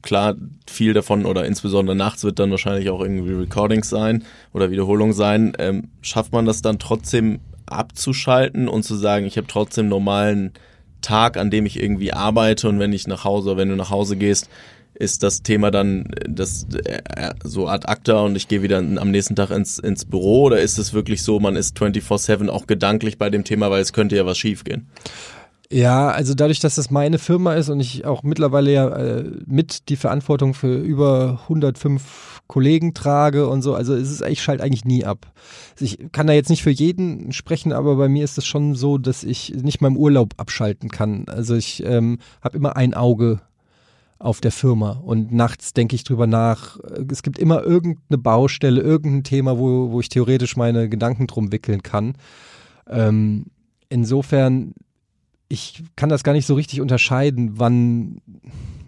[0.00, 5.12] Klar, viel davon oder insbesondere nachts wird dann wahrscheinlich auch irgendwie Recordings sein oder Wiederholung
[5.12, 5.52] sein.
[5.58, 7.40] Ähm, schafft man das dann trotzdem
[7.72, 10.52] abzuschalten und zu sagen, ich habe trotzdem normalen
[11.00, 14.16] Tag, an dem ich irgendwie arbeite und wenn ich nach Hause, wenn du nach Hause
[14.16, 14.48] gehst,
[14.94, 19.36] ist das Thema dann das äh, so ad acta und ich gehe wieder am nächsten
[19.36, 23.30] Tag ins, ins Büro oder ist es wirklich so, man ist 24-7 auch gedanklich bei
[23.30, 24.88] dem Thema, weil es könnte ja was schiefgehen?
[25.70, 29.88] Ja, also dadurch, dass das meine Firma ist und ich auch mittlerweile ja äh, mit
[29.90, 34.86] die Verantwortung für über 105 Kollegen trage und so, also ist es, ich schalte eigentlich
[34.86, 35.32] nie ab.
[35.78, 38.98] Ich kann da jetzt nicht für jeden sprechen, aber bei mir ist es schon so,
[38.98, 41.26] dass ich nicht mal im Urlaub abschalten kann.
[41.28, 43.40] Also ich ähm, habe immer ein Auge
[44.18, 46.78] auf der Firma und nachts denke ich drüber nach.
[47.10, 51.82] Es gibt immer irgendeine Baustelle, irgendein Thema, wo, wo ich theoretisch meine Gedanken drum wickeln
[51.82, 52.14] kann.
[52.88, 53.46] Ähm,
[53.90, 54.72] insofern
[55.48, 58.20] ich kann das gar nicht so richtig unterscheiden, wann.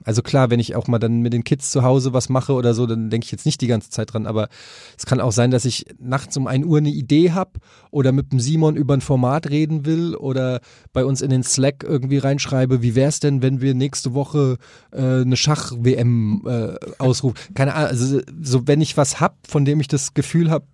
[0.03, 2.73] Also klar, wenn ich auch mal dann mit den Kids zu Hause was mache oder
[2.73, 4.27] so, dann denke ich jetzt nicht die ganze Zeit dran.
[4.27, 4.49] Aber
[4.97, 8.33] es kann auch sein, dass ich nachts um ein Uhr eine Idee habe oder mit
[8.33, 10.61] dem Simon über ein Format reden will oder
[10.95, 14.57] bei uns in den Slack irgendwie reinschreibe, wie wäre es denn, wenn wir nächste Woche
[14.91, 17.39] äh, eine Schach-WM äh, ausrufen.
[17.55, 20.65] Keine Ahnung, also so wenn ich was hab, von dem ich das Gefühl habe,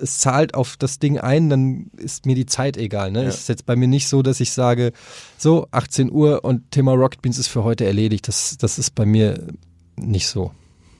[0.00, 3.10] es zahlt auf das Ding ein, dann ist mir die Zeit egal.
[3.10, 3.22] Ne?
[3.22, 3.28] Ja.
[3.28, 4.92] Es ist jetzt bei mir nicht so, dass ich sage,
[5.38, 8.28] so 18 Uhr und Thema Rocket Beans ist für heute erledigt.
[8.28, 9.46] Das, das ist bei mir
[9.96, 10.52] nicht so.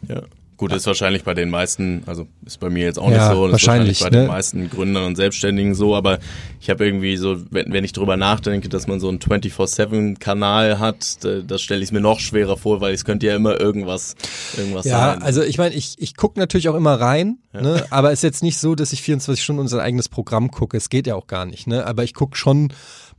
[0.09, 0.23] Ja.
[0.63, 3.51] Gut, ist wahrscheinlich bei den meisten, also ist bei mir jetzt auch ja, nicht so,
[3.51, 4.17] wahrscheinlich, wahrscheinlich bei ne?
[4.19, 6.21] den meisten Gründern und Selbstständigen so, aber
[6.61, 11.19] ich habe irgendwie so, wenn, wenn ich drüber nachdenke, dass man so einen 24-7-Kanal hat,
[11.25, 14.15] das stelle ich mir noch schwerer vor, weil es könnte ja immer irgendwas,
[14.57, 15.19] irgendwas ja, sein.
[15.19, 17.61] Ja, also ich meine, ich, ich gucke natürlich auch immer rein, ja.
[17.61, 17.85] ne?
[17.91, 20.91] aber es ist jetzt nicht so, dass ich 24 Stunden unser eigenes Programm gucke, es
[20.91, 21.85] geht ja auch gar nicht, ne?
[21.85, 22.73] aber ich gucke schon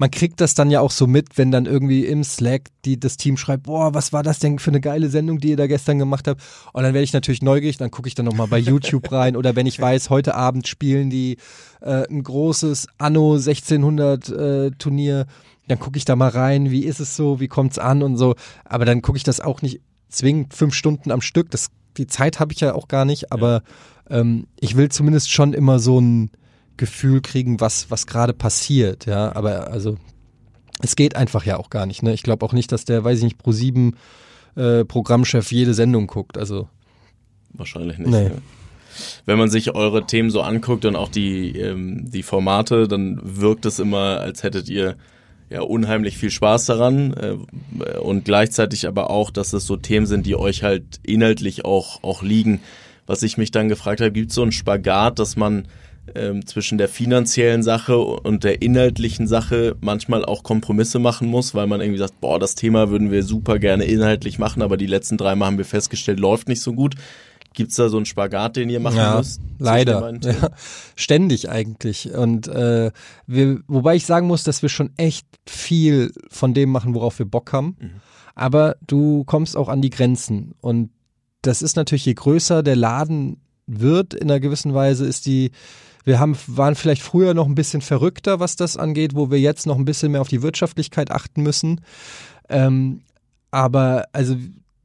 [0.04, 3.16] man kriegt das dann ja auch so mit, wenn dann irgendwie im Slack die, das
[3.16, 5.98] Team schreibt, boah, was war das denn für eine geile Sendung, die ihr da gestern
[5.98, 6.42] gemacht habt?
[6.74, 9.56] Und dann werde ich natürlich neugierig, dann gucke ich dann nochmal bei YouTube rein oder
[9.56, 11.38] wenn ich weiß, heute Abend spielen die
[11.80, 15.26] äh, ein großes Anno 1600 äh, Turnier,
[15.70, 18.18] dann gucke ich da mal rein, wie ist es so, wie kommt es an und
[18.18, 18.36] so.
[18.66, 21.50] Aber dann gucke ich das auch nicht zwingend fünf Stunden am Stück.
[21.50, 23.63] Das, die Zeit habe ich ja auch gar nicht, aber
[24.10, 26.30] ähm, ich will zumindest schon immer so ein
[26.78, 29.36] Gefühl kriegen, was, was gerade passiert, ja.
[29.36, 29.98] Aber also
[30.82, 32.04] es geht einfach ja auch gar nicht.
[32.04, 32.14] Ne?
[32.14, 33.94] Ich glaube auch nicht, dass der, weiß ich nicht, Pro7
[34.56, 36.38] äh, Programmchef jede Sendung guckt.
[36.38, 36.68] Also
[37.54, 38.10] wahrscheinlich nicht.
[38.10, 38.26] Nee.
[38.26, 38.32] Ja.
[39.26, 43.66] Wenn man sich eure Themen so anguckt und auch die, ähm, die Formate, dann wirkt
[43.66, 44.98] es immer, als hättet ihr
[45.50, 50.26] ja unheimlich viel Spaß daran äh, und gleichzeitig aber auch, dass es so Themen sind,
[50.26, 52.60] die euch halt inhaltlich auch, auch liegen.
[53.06, 55.68] Was ich mich dann gefragt habe, gibt es so einen Spagat, dass man
[56.16, 61.68] ähm, zwischen der finanziellen Sache und der inhaltlichen Sache manchmal auch Kompromisse machen muss, weil
[61.68, 65.18] man irgendwie sagt, boah, das Thema würden wir super gerne inhaltlich machen, aber die letzten
[65.18, 66.96] drei Mal haben wir festgestellt, läuft nicht so gut.
[67.54, 69.39] Gibt es da so einen Spagat, den ihr machen ja, müsst?
[69.60, 70.12] Leider.
[70.24, 70.50] Ja,
[70.96, 72.12] ständig eigentlich.
[72.12, 72.92] Und äh,
[73.28, 77.28] wir, wobei ich sagen muss, dass wir schon echt viel von dem machen, worauf wir
[77.28, 77.78] Bock haben.
[77.80, 77.89] Mhm.
[78.34, 80.56] Aber du kommst auch an die Grenzen.
[80.62, 80.89] Und
[81.44, 83.38] das ist natürlich, je größer der Laden
[83.68, 85.52] wird, in einer gewissen Weise, ist die,
[86.04, 89.66] wir haben, waren vielleicht früher noch ein bisschen verrückter, was das angeht, wo wir jetzt
[89.66, 91.82] noch ein bisschen mehr auf die Wirtschaftlichkeit achten müssen.
[92.50, 93.02] Ähm,
[93.52, 94.36] aber also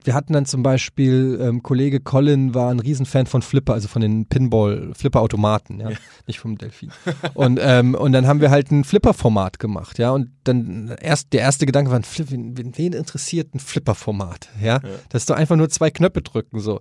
[0.09, 4.01] wir hatten dann zum Beispiel, ähm, Kollege Colin war ein Riesenfan von Flipper, also von
[4.01, 5.91] den Pinball-Flipper-Automaten, ja?
[5.91, 6.91] ja, nicht vom Delfin.
[7.35, 11.43] Und, ähm, und dann haben wir halt ein Flipper-Format gemacht, ja, und dann erst, der
[11.43, 14.77] erste Gedanke war, wen, wen interessiert ein Flipper-Format, ja?
[14.77, 14.81] ja?
[15.11, 16.81] Das ist doch einfach nur zwei Knöpfe drücken, so.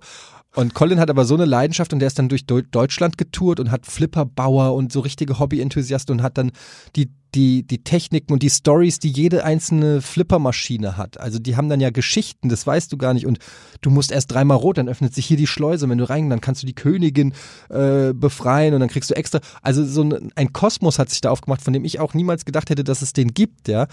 [0.54, 3.70] Und Colin hat aber so eine Leidenschaft und der ist dann durch Deutschland getourt und
[3.70, 6.52] hat Flipperbauer und so richtige Hobby-Enthusiasten und hat dann
[6.96, 11.20] die, die, die Techniken und die Stories, die jede einzelne Flippermaschine hat.
[11.20, 13.26] Also die haben dann ja Geschichten, das weißt du gar nicht.
[13.26, 13.38] Und
[13.80, 15.88] du musst erst dreimal rot, dann öffnet sich hier die Schleuse.
[15.88, 17.34] Wenn du rein, dann kannst du die Königin
[17.68, 19.40] äh, befreien und dann kriegst du extra.
[19.62, 22.70] Also so ein, ein Kosmos hat sich da aufgemacht, von dem ich auch niemals gedacht
[22.70, 23.86] hätte, dass es den gibt, ja.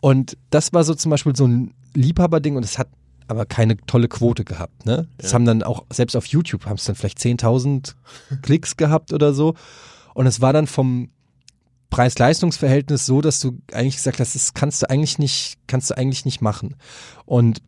[0.00, 2.88] Und das war so zum Beispiel so ein Liebhaberding und es hat
[3.26, 4.86] aber keine tolle Quote gehabt.
[4.86, 5.06] Ne?
[5.18, 5.34] Das ja.
[5.34, 7.94] haben dann auch, selbst auf YouTube haben es dann vielleicht 10.000
[8.42, 9.54] Klicks gehabt oder so.
[10.14, 11.10] Und es war dann vom
[11.90, 16.24] Preis-Leistungs-Verhältnis so, dass du eigentlich gesagt hast, das kannst du eigentlich nicht, kannst du eigentlich
[16.24, 16.76] nicht machen.
[17.24, 17.62] Und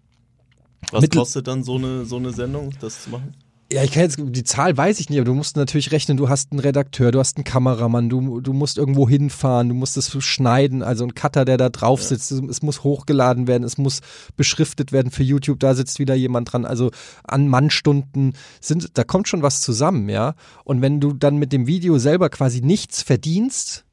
[0.92, 3.34] was kostet dann so eine, so eine Sendung, das zu machen?
[3.72, 6.28] Ja, ich kann jetzt, die Zahl weiß ich nicht, aber du musst natürlich rechnen, du
[6.28, 10.10] hast einen Redakteur, du hast einen Kameramann, du, du musst irgendwo hinfahren, du musst es
[10.24, 12.40] schneiden, also ein Cutter, der da drauf sitzt, ja.
[12.48, 14.00] es muss hochgeladen werden, es muss
[14.36, 16.90] beschriftet werden für YouTube, da sitzt wieder jemand dran, also
[17.22, 20.34] an Mannstunden sind, da kommt schon was zusammen, ja.
[20.64, 23.84] Und wenn du dann mit dem Video selber quasi nichts verdienst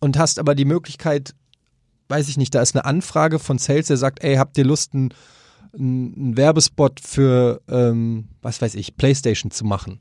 [0.00, 1.34] und hast aber die Möglichkeit,
[2.08, 4.94] weiß ich nicht, da ist eine Anfrage von Sales, der sagt, ey, habt ihr Lust,
[4.94, 5.14] ein
[5.74, 10.00] einen Werbespot für, ähm, was weiß ich, Playstation zu machen.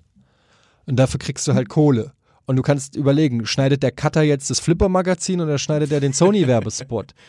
[0.85, 2.13] Und dafür kriegst du halt Kohle.
[2.45, 7.13] Und du kannst überlegen, schneidet der Cutter jetzt das Flipper-Magazin oder schneidet er den Sony-Werbespot?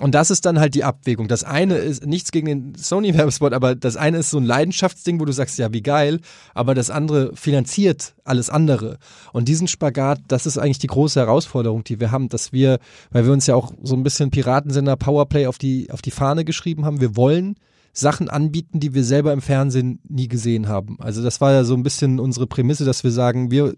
[0.00, 1.28] Und das ist dann halt die Abwägung.
[1.28, 5.24] Das eine ist nichts gegen den Sony-Werbespot, aber das eine ist so ein Leidenschaftsding, wo
[5.24, 6.20] du sagst, ja, wie geil,
[6.52, 8.98] aber das andere finanziert alles andere.
[9.32, 12.80] Und diesen Spagat, das ist eigentlich die große Herausforderung, die wir haben, dass wir,
[13.12, 16.44] weil wir uns ja auch so ein bisschen Piratensender Powerplay auf die, auf die Fahne
[16.44, 17.54] geschrieben haben, wir wollen
[17.92, 20.96] Sachen anbieten, die wir selber im Fernsehen nie gesehen haben.
[20.98, 23.74] Also das war ja so ein bisschen unsere Prämisse, dass wir sagen, wir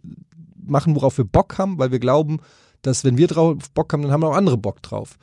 [0.65, 2.39] machen, worauf wir Bock haben, weil wir glauben,
[2.81, 5.19] dass wenn wir drauf Bock haben, dann haben auch andere Bock drauf.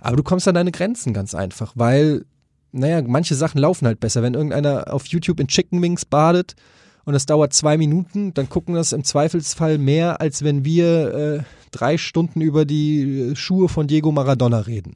[0.00, 2.24] Aber du kommst an deine Grenzen ganz einfach, weil,
[2.72, 4.22] naja, manche Sachen laufen halt besser.
[4.22, 6.56] Wenn irgendeiner auf YouTube in Chicken Wings badet
[7.04, 11.42] und das dauert zwei Minuten, dann gucken das im Zweifelsfall mehr, als wenn wir äh,
[11.70, 14.94] drei Stunden über die Schuhe von Diego Maradona reden.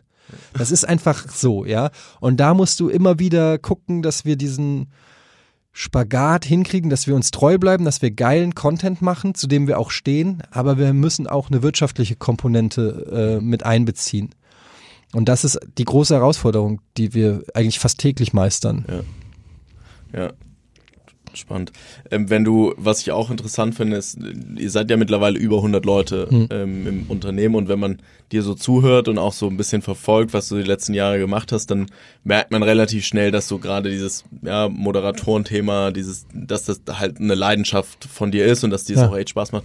[0.55, 1.90] Das ist einfach so, ja.
[2.21, 4.88] Und da musst du immer wieder gucken, dass wir diesen
[5.73, 9.79] Spagat hinkriegen, dass wir uns treu bleiben, dass wir geilen Content machen, zu dem wir
[9.79, 14.31] auch stehen, aber wir müssen auch eine wirtschaftliche Komponente äh, mit einbeziehen.
[15.14, 18.85] Und das ist die große Herausforderung, die wir eigentlich fast täglich meistern.
[20.12, 20.20] Ja.
[20.20, 20.33] Ja.
[21.37, 21.72] Spannend.
[22.12, 24.18] Ähm, wenn du, was ich auch interessant finde, ist,
[24.57, 26.48] ihr seid ja mittlerweile über 100 Leute mhm.
[26.50, 27.98] ähm, im Unternehmen und wenn man
[28.31, 31.50] dir so zuhört und auch so ein bisschen verfolgt, was du die letzten Jahre gemacht
[31.50, 31.87] hast, dann
[32.22, 37.35] merkt man relativ schnell, dass so gerade dieses ja, Moderatorenthema, dieses, dass das halt eine
[37.35, 39.09] Leidenschaft von dir ist und dass dir es ja.
[39.09, 39.64] auch echt Spaß macht.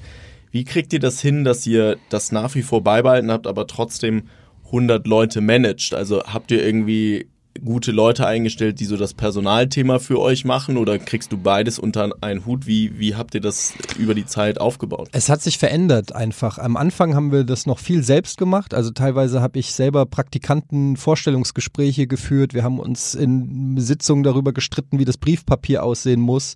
[0.51, 4.23] Wie kriegt ihr das hin, dass ihr das nach wie vor beibehalten habt, aber trotzdem
[4.69, 5.93] 100 Leute managt?
[5.93, 7.27] Also habt ihr irgendwie
[7.63, 12.09] gute Leute eingestellt, die so das Personalthema für euch machen oder kriegst du beides unter
[12.21, 12.67] einen Hut?
[12.67, 15.09] Wie, wie habt ihr das über die Zeit aufgebaut?
[15.11, 16.57] Es hat sich verändert einfach.
[16.57, 18.73] Am Anfang haben wir das noch viel selbst gemacht.
[18.73, 22.53] Also teilweise habe ich selber Praktikanten Vorstellungsgespräche geführt.
[22.53, 26.55] Wir haben uns in Sitzungen darüber gestritten, wie das Briefpapier aussehen muss.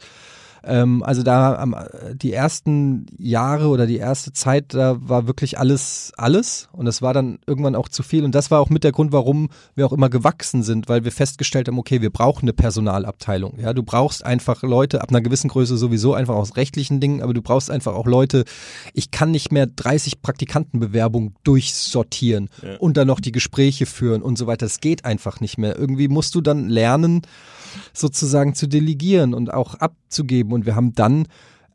[0.63, 1.75] Ähm, also da am,
[2.13, 6.69] die ersten Jahre oder die erste Zeit, da war wirklich alles, alles.
[6.71, 8.23] Und das war dann irgendwann auch zu viel.
[8.23, 11.11] Und das war auch mit der Grund, warum wir auch immer gewachsen sind, weil wir
[11.11, 13.59] festgestellt haben, okay, wir brauchen eine Personalabteilung.
[13.59, 17.33] Ja, du brauchst einfach Leute ab einer gewissen Größe sowieso einfach aus rechtlichen Dingen, aber
[17.33, 18.45] du brauchst einfach auch Leute.
[18.93, 22.77] Ich kann nicht mehr 30 Praktikantenbewerbungen durchsortieren ja.
[22.77, 24.65] und dann noch die Gespräche führen und so weiter.
[24.65, 25.77] Das geht einfach nicht mehr.
[25.77, 27.21] Irgendwie musst du dann lernen,
[27.93, 30.53] sozusagen zu delegieren und auch abzugeben.
[30.53, 31.27] Und wir haben dann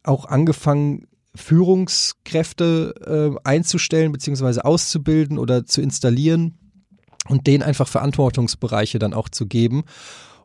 [0.03, 6.59] auch angefangen, Führungskräfte äh, einzustellen beziehungsweise auszubilden oder zu installieren
[7.29, 9.85] und denen einfach Verantwortungsbereiche dann auch zu geben.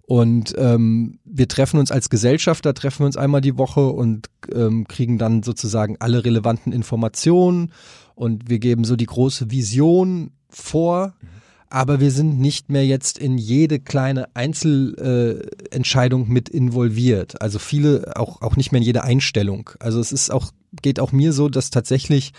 [0.06, 4.86] Und ähm, wir treffen uns als Gesellschafter, treffen wir uns einmal die Woche und ähm,
[4.88, 7.72] kriegen dann sozusagen alle relevanten Informationen
[8.14, 11.14] und wir geben so die große Vision vor.
[11.22, 11.43] Mhm
[11.74, 17.42] aber wir sind nicht mehr jetzt in jede kleine Einzelentscheidung äh, mit involviert.
[17.42, 19.72] Also viele auch, auch nicht mehr in jede Einstellung.
[19.80, 20.52] Also es ist auch,
[20.84, 22.34] geht auch mir so, dass tatsächlich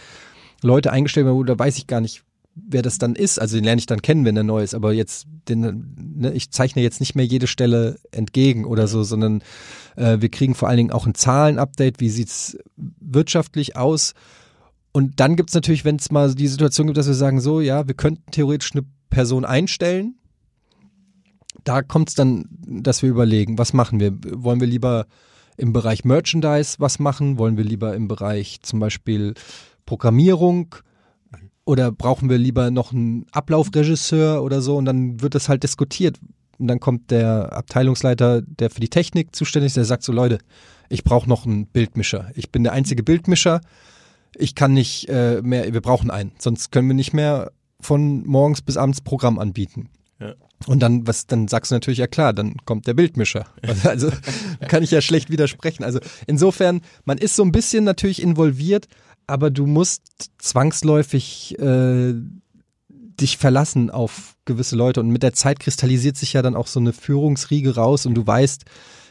[0.62, 2.22] Leute eingestellt werden, da weiß ich gar nicht,
[2.54, 3.40] wer das dann ist.
[3.40, 4.72] Also den lerne ich dann kennen, wenn er neu ist.
[4.72, 9.42] Aber jetzt, den, ne, ich zeichne jetzt nicht mehr jede Stelle entgegen oder so, sondern
[9.96, 11.98] äh, wir kriegen vor allen Dingen auch ein Zahlenupdate.
[11.98, 14.14] Wie sieht's wirtschaftlich aus?
[14.92, 17.88] Und dann gibt's natürlich, wenn es mal die Situation gibt, dass wir sagen, so, ja,
[17.88, 20.16] wir könnten theoretisch eine Person einstellen.
[21.62, 24.12] Da kommt es dann, dass wir überlegen, was machen wir?
[24.42, 25.06] Wollen wir lieber
[25.56, 27.38] im Bereich Merchandise was machen?
[27.38, 29.34] Wollen wir lieber im Bereich zum Beispiel
[29.86, 30.74] Programmierung?
[31.64, 34.76] Oder brauchen wir lieber noch einen Ablaufregisseur oder so?
[34.76, 36.18] Und dann wird das halt diskutiert.
[36.58, 40.38] Und dann kommt der Abteilungsleiter, der für die Technik zuständig ist, der sagt so, Leute,
[40.88, 42.30] ich brauche noch einen Bildmischer.
[42.34, 43.60] Ich bin der einzige Bildmischer.
[44.36, 46.32] Ich kann nicht äh, mehr, wir brauchen einen.
[46.38, 47.52] Sonst können wir nicht mehr
[47.84, 49.90] von morgens bis abends Programm anbieten.
[50.20, 50.34] Ja.
[50.66, 53.46] Und dann, was, dann sagst du natürlich, ja klar, dann kommt der Bildmischer.
[53.84, 54.10] Also
[54.68, 55.84] kann ich ja schlecht widersprechen.
[55.84, 58.88] Also insofern, man ist so ein bisschen natürlich involviert,
[59.26, 60.02] aber du musst
[60.38, 62.14] zwangsläufig äh,
[62.88, 65.00] dich verlassen auf gewisse Leute.
[65.00, 68.26] Und mit der Zeit kristallisiert sich ja dann auch so eine Führungsriege raus und du
[68.26, 68.64] weißt,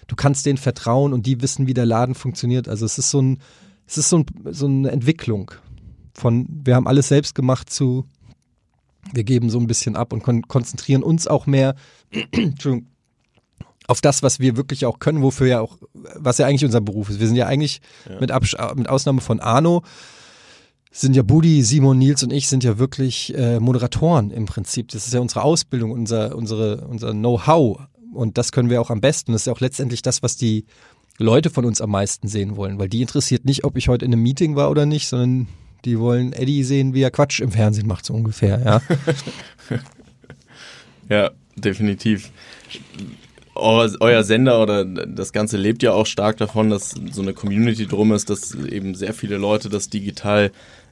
[0.08, 2.68] du kannst denen vertrauen und die wissen, wie der Laden funktioniert.
[2.68, 3.40] Also es ist so ein,
[3.86, 5.52] es ist so, ein, so eine Entwicklung
[6.14, 8.06] von, wir haben alles selbst gemacht zu,
[9.12, 11.76] wir geben so ein bisschen ab und kon konzentrieren uns auch mehr
[13.88, 15.78] auf das, was wir wirklich auch können, wofür ja auch,
[16.16, 17.20] was ja eigentlich unser Beruf ist.
[17.20, 18.20] Wir sind ja eigentlich ja.
[18.20, 19.84] Mit, Abs mit Ausnahme von Arno,
[20.92, 24.90] sind ja Budi, Simon, Nils und ich sind ja wirklich äh, Moderatoren im Prinzip.
[24.90, 27.82] Das ist ja unsere Ausbildung, unser, unsere, unser Know-how.
[28.14, 29.32] Und das können wir auch am besten.
[29.32, 30.66] Das ist ja auch letztendlich das, was die
[31.18, 34.14] Leute von uns am meisten sehen wollen, weil die interessiert nicht, ob ich heute in
[34.14, 35.48] einem Meeting war oder nicht, sondern
[35.86, 38.82] die wollen Eddie sehen, wie er Quatsch im Fernsehen macht, so ungefähr, ja.
[41.10, 42.32] ja, definitiv.
[43.56, 48.12] euer Sender oder das Ganze lebt ja auch stark davon, dass so eine Community drum
[48.12, 50.52] ist, dass eben sehr viele Leute das digital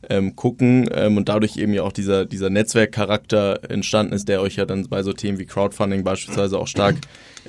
[0.09, 4.55] ähm, gucken ähm, und dadurch eben ja auch dieser, dieser Netzwerkcharakter entstanden ist, der euch
[4.55, 6.95] ja dann bei so Themen wie Crowdfunding beispielsweise auch stark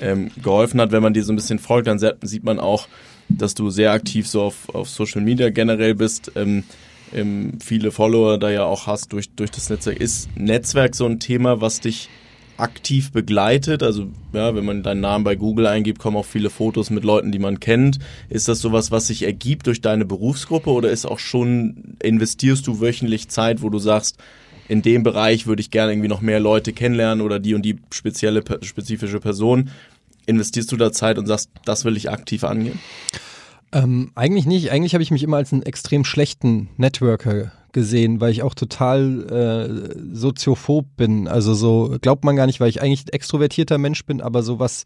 [0.00, 0.92] ähm, geholfen hat.
[0.92, 2.88] Wenn man dir so ein bisschen folgt, dann sieht man auch,
[3.28, 6.32] dass du sehr aktiv so auf, auf Social Media generell bist.
[6.36, 6.64] Ähm,
[7.14, 10.00] ähm, viele Follower da ja auch hast durch, durch das Netzwerk.
[10.00, 12.08] Ist Netzwerk so ein Thema, was dich
[12.56, 13.82] aktiv begleitet?
[13.82, 17.32] Also, ja, wenn man deinen Namen bei Google eingibt, kommen auch viele Fotos mit Leuten,
[17.32, 17.98] die man kennt.
[18.28, 22.80] Ist das sowas, was sich ergibt durch deine Berufsgruppe oder ist auch schon, investierst du
[22.80, 24.18] wöchentlich Zeit, wo du sagst,
[24.68, 27.76] in dem Bereich würde ich gerne irgendwie noch mehr Leute kennenlernen oder die und die
[27.92, 29.70] spezielle, spezifische Person?
[30.24, 32.78] Investierst du da Zeit und sagst, das will ich aktiv angehen?
[33.72, 34.70] Ähm, eigentlich nicht.
[34.70, 39.24] Eigentlich habe ich mich immer als einen extrem schlechten Networker gesehen, weil ich auch total
[39.30, 41.26] äh, soziophob bin.
[41.26, 44.58] Also so glaubt man gar nicht, weil ich eigentlich ein extrovertierter Mensch bin, aber so
[44.58, 44.84] was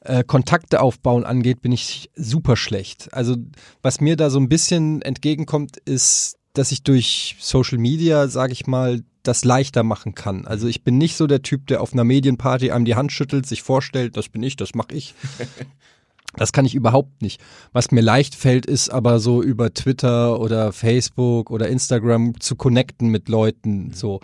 [0.00, 3.12] äh, Kontakte aufbauen angeht, bin ich super schlecht.
[3.12, 3.36] Also
[3.82, 8.66] was mir da so ein bisschen entgegenkommt, ist, dass ich durch Social Media, sage ich
[8.66, 10.46] mal, das leichter machen kann.
[10.46, 13.46] Also ich bin nicht so der Typ, der auf einer Medienparty einem die Hand schüttelt,
[13.46, 15.14] sich vorstellt, das bin ich, das mache ich.
[16.34, 17.40] Das kann ich überhaupt nicht.
[17.72, 23.08] Was mir leicht fällt, ist aber so über Twitter oder Facebook oder Instagram zu connecten
[23.08, 23.92] mit Leuten.
[23.94, 24.20] So,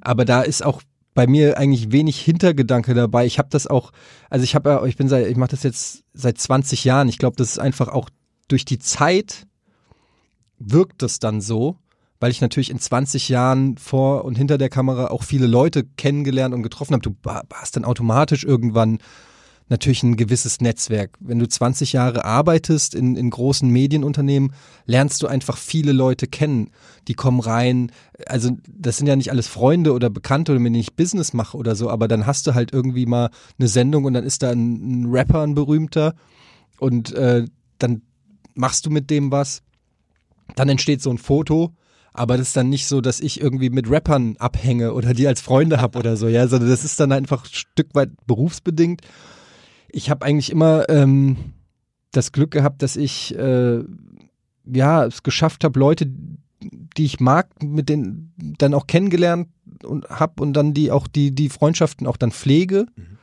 [0.00, 0.82] aber da ist auch
[1.14, 3.26] bei mir eigentlich wenig Hintergedanke dabei.
[3.26, 3.92] Ich habe das auch,
[4.30, 7.08] also ich habe ja, ich bin seit, ich mache das jetzt seit 20 Jahren.
[7.08, 8.08] Ich glaube, das ist einfach auch
[8.48, 9.46] durch die Zeit
[10.58, 11.76] wirkt das dann so,
[12.20, 16.54] weil ich natürlich in 20 Jahren vor und hinter der Kamera auch viele Leute kennengelernt
[16.54, 17.02] und getroffen habe.
[17.02, 17.14] Du
[17.52, 18.98] hast dann automatisch irgendwann
[19.72, 21.16] natürlich ein gewisses Netzwerk.
[21.18, 24.52] Wenn du 20 Jahre arbeitest in, in großen Medienunternehmen,
[24.86, 26.70] lernst du einfach viele Leute kennen.
[27.08, 27.90] Die kommen rein.
[28.26, 31.74] Also das sind ja nicht alles Freunde oder Bekannte oder wenn ich Business mache oder
[31.74, 35.02] so, aber dann hast du halt irgendwie mal eine Sendung und dann ist da ein,
[35.02, 36.14] ein Rapper, ein berühmter
[36.78, 37.46] und äh,
[37.78, 38.02] dann
[38.54, 39.62] machst du mit dem was.
[40.54, 41.72] Dann entsteht so ein Foto
[42.14, 45.40] aber das ist dann nicht so, dass ich irgendwie mit Rappern abhänge oder die als
[45.40, 49.00] Freunde habe oder so, ja, sondern das ist dann einfach ein Stück weit berufsbedingt
[49.92, 51.36] ich habe eigentlich immer ähm,
[52.10, 53.84] das Glück gehabt, dass ich äh,
[54.64, 56.10] ja es geschafft habe, Leute,
[56.96, 59.48] die ich mag, mit denen dann auch kennengelernt
[59.84, 62.86] und habe und dann die auch die die Freundschaften auch dann pflege.
[62.96, 63.18] Mhm.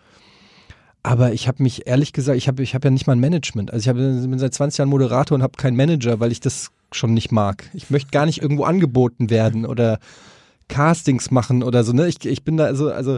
[1.01, 3.71] Aber ich habe mich ehrlich gesagt, ich habe ich hab ja nicht mal ein Management.
[3.71, 6.71] Also ich hab, bin seit 20 Jahren Moderator und habe keinen Manager, weil ich das
[6.91, 7.69] schon nicht mag.
[7.73, 9.99] Ich möchte gar nicht irgendwo angeboten werden oder
[10.67, 11.93] Castings machen oder so.
[11.93, 12.07] Ne?
[12.07, 13.17] Ich, ich bin da also also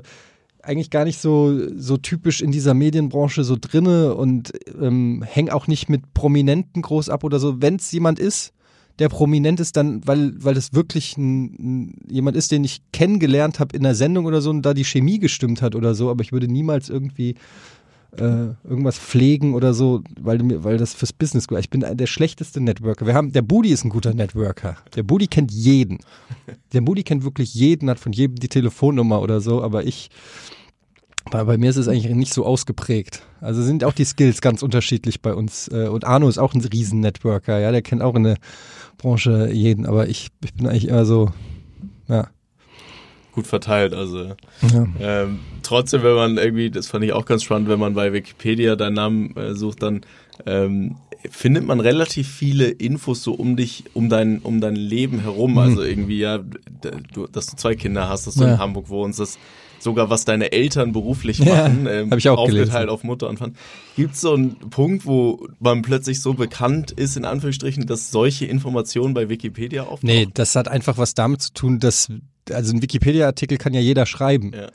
[0.64, 5.68] eigentlich gar nicht so, so typisch in dieser Medienbranche so drinne und ähm, häng auch
[5.68, 7.62] nicht mit Prominenten groß ab oder so.
[7.62, 8.54] Wenn es jemand ist,
[9.00, 13.76] der prominent ist, dann, weil, weil das wirklich ein, jemand ist, den ich kennengelernt habe
[13.76, 16.32] in der Sendung oder so und da die Chemie gestimmt hat oder so, aber ich
[16.32, 17.36] würde niemals irgendwie
[18.18, 21.60] äh, irgendwas pflegen oder so, weil, weil das fürs Business gut.
[21.60, 23.06] Ich bin der schlechteste Networker.
[23.06, 24.78] Wir haben, der Budi ist ein guter Networker.
[24.96, 26.00] Der Budi kennt jeden.
[26.74, 30.10] Der Budi kennt wirklich jeden, hat von jedem die Telefonnummer oder so, aber ich,
[31.32, 33.24] bei, bei mir ist es eigentlich nicht so ausgeprägt.
[33.40, 35.68] Also sind auch die Skills ganz unterschiedlich bei uns.
[35.70, 38.38] Äh, und Arno ist auch ein Riesen-Networker, ja, der kennt auch in der
[38.98, 41.32] Branche jeden, aber ich, ich bin eigentlich immer so,
[42.08, 42.28] ja
[43.32, 43.94] gut verteilt.
[43.94, 44.88] Also ja.
[45.00, 45.40] ähm,
[45.72, 48.96] trotzdem, wenn man irgendwie, das fand ich auch ganz spannend, wenn man bei Wikipedia deinen
[48.96, 50.02] Namen äh, sucht, dann
[50.46, 50.98] ähm,
[51.30, 55.54] findet man relativ viele Infos so um dich, um dein, um dein Leben herum.
[55.54, 55.58] Mhm.
[55.60, 56.40] Also irgendwie ja,
[57.14, 58.54] du, dass du zwei Kinder hast, dass du ja.
[58.54, 59.40] in Hamburg wohnst, dass
[59.80, 62.90] sogar was deine Eltern beruflich machen, ja, ähm, ich auch aufgeteilt gelesen.
[62.90, 63.54] auf Mutter und Vater.
[63.96, 68.46] Gibt es so einen Punkt, wo man plötzlich so bekannt ist, in Anführungsstrichen, dass solche
[68.46, 70.08] Informationen bei Wikipedia auftauchen?
[70.08, 72.10] Nee, das hat einfach was damit zu tun, dass
[72.52, 74.52] also ein Wikipedia-Artikel kann ja jeder schreiben.
[74.54, 74.70] Ja.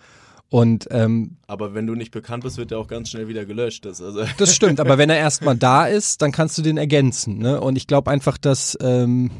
[0.48, 3.84] Und, ähm, aber wenn du nicht bekannt bist, wird er auch ganz schnell wieder gelöscht.
[3.84, 7.38] Das, also das stimmt, aber wenn er erstmal da ist, dann kannst du den ergänzen.
[7.38, 7.60] Ne?
[7.60, 9.30] Und ich glaube einfach, dass ähm,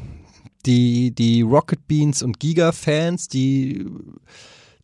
[0.65, 3.85] die, die Rocket Beans und Giga-Fans, die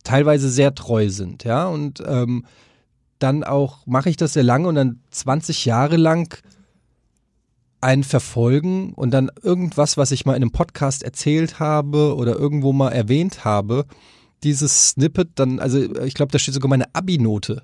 [0.02, 2.44] teilweise sehr treu sind, ja, und ähm,
[3.18, 6.42] dann auch mache ich das sehr lange und dann 20 Jahre lang
[7.80, 12.72] einen verfolgen und dann irgendwas, was ich mal in einem Podcast erzählt habe oder irgendwo
[12.72, 13.86] mal erwähnt habe,
[14.44, 17.62] dieses Snippet dann, also ich glaube, da steht sogar meine Abi-Note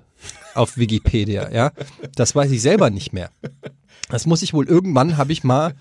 [0.55, 1.71] auf Wikipedia, ja.
[2.15, 3.29] Das weiß ich selber nicht mehr.
[4.09, 5.73] Das muss ich wohl irgendwann, habe ich mal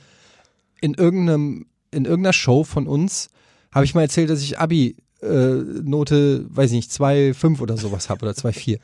[0.81, 3.31] in irgendeinem, in irgendeiner Show von uns,
[3.73, 8.27] habe ich mal erzählt, dass ich Abi-Note, äh, weiß ich nicht, 2,5 oder sowas habe
[8.27, 8.79] oder 2,4.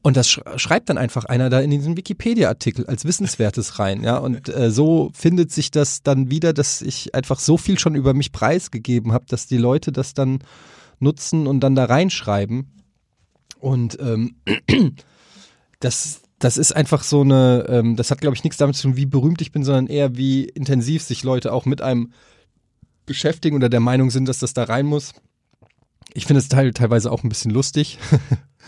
[0.00, 4.16] Und das schreibt dann einfach einer da in diesen Wikipedia-Artikel als Wissenswertes rein, ja.
[4.18, 8.14] Und äh, so findet sich das dann wieder, dass ich einfach so viel schon über
[8.14, 10.38] mich preisgegeben habe, dass die Leute das dann
[11.00, 12.72] nutzen und dann da reinschreiben.
[13.60, 14.36] Und ähm,
[15.80, 18.96] das, das ist einfach so eine, ähm, das hat glaube ich nichts damit zu tun,
[18.96, 22.12] wie berühmt ich bin, sondern eher wie intensiv sich Leute auch mit einem
[23.06, 25.12] beschäftigen oder der Meinung sind, dass das da rein muss.
[26.14, 27.98] Ich finde es teil, teilweise auch ein bisschen lustig.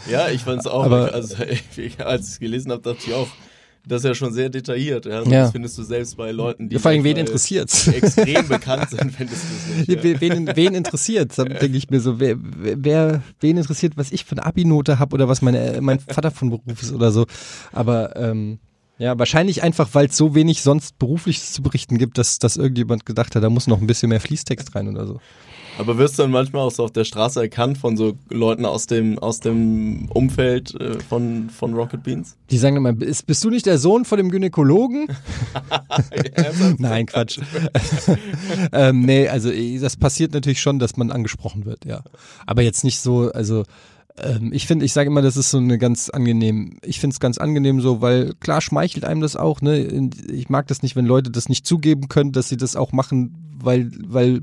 [0.08, 0.84] Ja, ich fand es auch.
[0.84, 3.28] Aber- also, als ich es gelesen habe, dachte ich auch,
[3.86, 5.06] das ist ja schon sehr detailliert.
[5.06, 5.18] Ja?
[5.18, 5.42] Also Ja.
[5.42, 7.86] Das findest du selbst bei Leuten, die Vor allem, wen interessiert's?
[7.88, 10.04] extrem bekannt sind, findest du es nicht.
[10.04, 10.20] Ja.
[10.20, 11.36] Wen, wen, wen interessiert?
[11.36, 15.14] Da denke ich mir so, wer, wer, wen interessiert, was ich für eine Abi-Note habe
[15.14, 17.26] oder was meine, mein Vater von Beruf ist oder so.
[17.72, 18.58] Aber ähm,
[18.98, 23.06] ja, wahrscheinlich einfach, weil es so wenig sonst berufliches zu berichten gibt, dass, dass irgendjemand
[23.06, 25.20] gedacht hat, da muss noch ein bisschen mehr Fließtext rein oder so.
[25.80, 28.86] Aber wirst du dann manchmal auch so auf der Straße erkannt von so Leuten aus
[28.86, 32.36] dem, aus dem Umfeld äh, von, von Rocket Beans?
[32.50, 35.08] Die sagen immer, bist, bist du nicht der Sohn von dem Gynäkologen?
[36.78, 37.40] Nein, Quatsch.
[38.72, 39.50] ähm, nee, also
[39.80, 42.02] das passiert natürlich schon, dass man angesprochen wird, ja.
[42.44, 43.64] Aber jetzt nicht so, also
[44.18, 47.20] ähm, ich finde, ich sage immer, das ist so eine ganz angenehm, ich finde es
[47.20, 50.10] ganz angenehm so, weil klar schmeichelt einem das auch, ne?
[50.30, 53.34] Ich mag das nicht, wenn Leute das nicht zugeben können, dass sie das auch machen,
[53.62, 54.42] weil, weil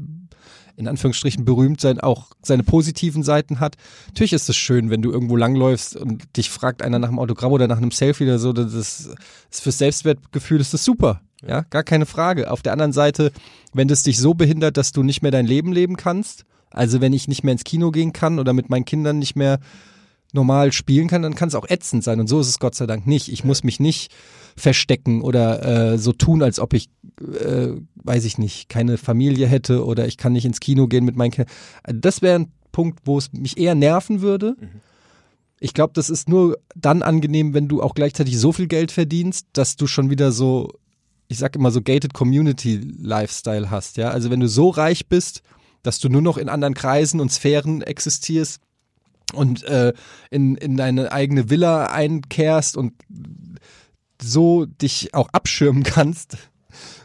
[0.78, 3.76] in Anführungsstrichen berühmt sein auch seine positiven Seiten hat.
[4.08, 7.52] Natürlich ist es schön, wenn du irgendwo langläufst und dich fragt einer nach einem Autogramm
[7.52, 9.10] oder nach einem Selfie oder so, das ist,
[9.50, 11.22] fürs Selbstwertgefühl ist das super.
[11.46, 12.50] Ja, gar keine Frage.
[12.52, 13.32] Auf der anderen Seite,
[13.74, 17.14] wenn das dich so behindert, dass du nicht mehr dein Leben leben kannst, also wenn
[17.14, 19.60] ich nicht mehr ins Kino gehen kann oder mit meinen Kindern nicht mehr
[20.34, 22.20] normal spielen kann, dann kann es auch ätzend sein.
[22.20, 23.30] Und so ist es Gott sei Dank nicht.
[23.30, 24.12] Ich muss mich nicht
[24.56, 26.90] verstecken oder äh, so tun, als ob ich,
[27.22, 27.70] äh,
[28.08, 31.32] weiß ich nicht, keine Familie hätte oder ich kann nicht ins Kino gehen mit meinen
[31.32, 31.54] Kindern.
[31.84, 34.56] Das wäre ein Punkt, wo es mich eher nerven würde.
[35.60, 39.48] Ich glaube, das ist nur dann angenehm, wenn du auch gleichzeitig so viel Geld verdienst,
[39.54, 40.72] dass du schon wieder so,
[41.28, 44.10] ich sag immer so gated Community Lifestyle hast, ja.
[44.10, 45.42] Also wenn du so reich bist,
[45.84, 48.62] dass du nur noch in anderen Kreisen und Sphären existierst
[49.34, 49.94] und äh,
[50.30, 52.94] in, in deine eigene Villa einkehrst und
[54.22, 56.38] so dich auch abschirmen kannst,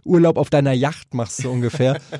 [0.04, 2.00] Urlaub auf deiner Yacht machst so ungefähr.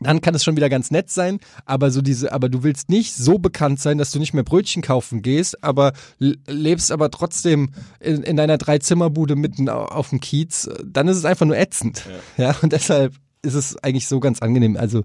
[0.00, 3.14] Dann kann es schon wieder ganz nett sein, aber so diese, aber du willst nicht
[3.14, 8.22] so bekannt sein, dass du nicht mehr Brötchen kaufen gehst, aber lebst aber trotzdem in,
[8.24, 12.04] in deiner Dreizimmerbude mitten au- auf dem Kiez, dann ist es einfach nur ätzend.
[12.36, 12.56] Ja.
[12.62, 14.76] und deshalb ist es eigentlich so ganz angenehm.
[14.76, 15.04] Also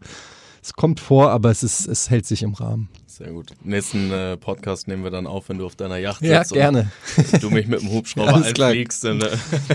[0.63, 2.89] es kommt vor, aber es ist, es hält sich im Rahmen.
[3.17, 3.47] Sehr gut.
[3.63, 6.53] Nächsten äh, Podcast nehmen wir dann auf, wenn du auf deiner Yacht Ja, sitzt.
[6.53, 6.91] gerne.
[7.31, 9.03] Und du mich mit dem Hubschrauber einfliegst.
[9.05, 9.29] Dann, äh,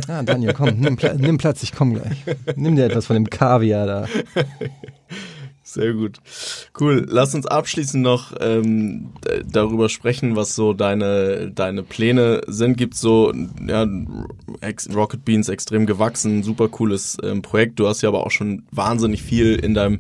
[0.07, 2.18] Ah, Daniel, komm, nimm, Pla nimm Platz, ich komm gleich.
[2.55, 4.07] Nimm dir etwas von dem Kaviar da.
[5.64, 6.18] Sehr gut.
[6.78, 7.05] Cool.
[7.09, 9.11] Lass uns abschließend noch ähm,
[9.45, 12.76] darüber sprechen, was so deine, deine Pläne sind.
[12.76, 13.32] Gibt so,
[13.66, 13.88] ja,
[14.95, 17.80] Rocket Beans extrem gewachsen, super cooles ähm, Projekt.
[17.80, 19.99] Du hast ja aber auch schon wahnsinnig viel in deinem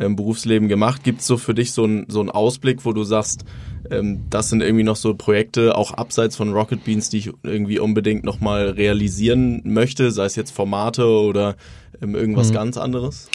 [0.00, 1.04] ähm, Berufsleben gemacht.
[1.04, 3.44] Gibt es so für dich so einen so einen Ausblick, wo du sagst,
[3.90, 7.78] ähm, das sind irgendwie noch so Projekte, auch abseits von Rocket Beans, die ich irgendwie
[7.78, 11.56] unbedingt nochmal realisieren möchte, sei es jetzt Formate oder
[12.02, 13.28] ähm, irgendwas ganz anderes?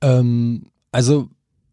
[0.00, 1.28] Ähm, also,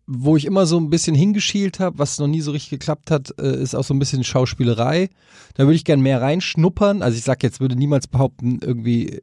[0.07, 3.33] wo ich immer so ein bisschen hingeschielt habe, was noch nie so richtig geklappt hat,
[3.39, 5.09] äh, ist auch so ein bisschen Schauspielerei.
[5.55, 7.01] Da würde ich gern mehr reinschnuppern.
[7.01, 9.21] Also ich sag jetzt, würde niemals behaupten, irgendwie äh,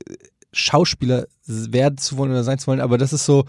[0.52, 3.44] Schauspieler werden zu wollen oder sein zu wollen, aber das ist so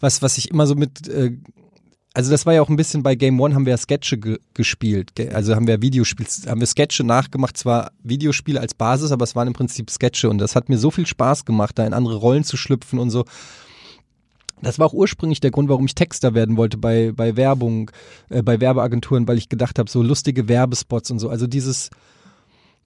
[0.00, 1.36] was, was ich immer so mit äh,
[2.14, 4.38] also das war ja auch ein bisschen bei Game One haben wir ja Sketche ge
[4.54, 5.14] gespielt.
[5.14, 9.36] Ge- Also haben wir Videospiele, haben wir Sketche nachgemacht, zwar Videospiele als Basis, aber es
[9.36, 12.16] waren im Prinzip Sketche und das hat mir so viel Spaß gemacht, da in andere
[12.16, 13.26] Rollen zu schlüpfen und so.
[14.62, 17.90] Das war auch ursprünglich der Grund, warum ich Texter werden wollte bei, bei Werbung,
[18.30, 21.28] äh, bei Werbeagenturen, weil ich gedacht habe, so lustige Werbespots und so.
[21.28, 21.90] Also dieses,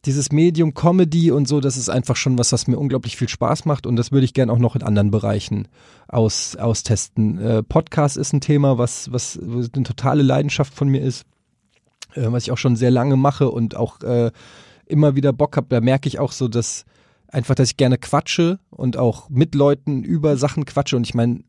[0.07, 3.65] dieses Medium Comedy und so, das ist einfach schon was, was mir unglaublich viel Spaß
[3.65, 5.69] macht und das würde ich gern auch noch in anderen Bereichen
[6.09, 7.39] aus, austesten.
[7.39, 11.25] Äh, Podcast ist ein Thema, was, was eine totale Leidenschaft von mir ist,
[12.15, 14.31] äh, was ich auch schon sehr lange mache und auch äh,
[14.87, 15.67] immer wieder Bock habe.
[15.69, 16.85] Da merke ich auch so, dass
[17.29, 21.45] einfach, dass ich gerne quatsche und auch mit Leuten über Sachen quatsche und ich meine,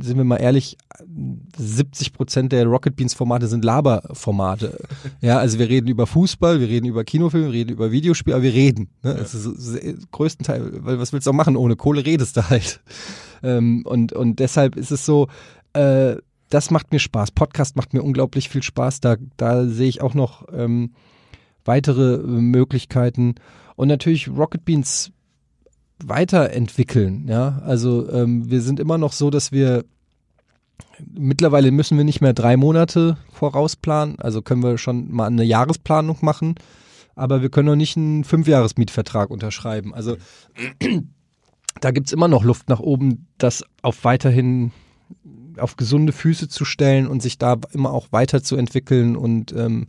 [0.00, 0.76] sind wir mal ehrlich,
[1.56, 4.78] 70 Prozent der Rocket Beans Formate sind Laberformate.
[5.20, 8.42] Ja, also wir reden über Fußball, wir reden über Kinofilme, wir reden über Videospiele, aber
[8.42, 8.90] wir reden.
[9.02, 9.14] Ne?
[9.14, 11.56] Das ist größtenteils, weil was willst du auch machen?
[11.56, 12.80] Ohne Kohle redest du halt.
[13.42, 15.28] Ähm, und, und deshalb ist es so,
[15.72, 16.16] äh,
[16.50, 17.32] das macht mir Spaß.
[17.32, 19.00] Podcast macht mir unglaublich viel Spaß.
[19.00, 20.92] Da, da sehe ich auch noch ähm,
[21.64, 23.34] weitere äh, Möglichkeiten.
[23.76, 25.10] Und natürlich Rocket Beans
[26.02, 27.26] weiterentwickeln.
[27.28, 29.84] Ja, also ähm, wir sind immer noch so, dass wir
[30.98, 34.18] mittlerweile müssen wir nicht mehr drei Monate vorausplanen.
[34.18, 36.56] Also können wir schon mal eine Jahresplanung machen,
[37.14, 39.94] aber wir können noch nicht einen Fünfjahresmietvertrag unterschreiben.
[39.94, 40.16] Also
[41.80, 44.72] da gibt's immer noch Luft nach oben, das auf weiterhin
[45.58, 49.86] auf gesunde Füße zu stellen und sich da immer auch weiterzuentwickeln und ähm,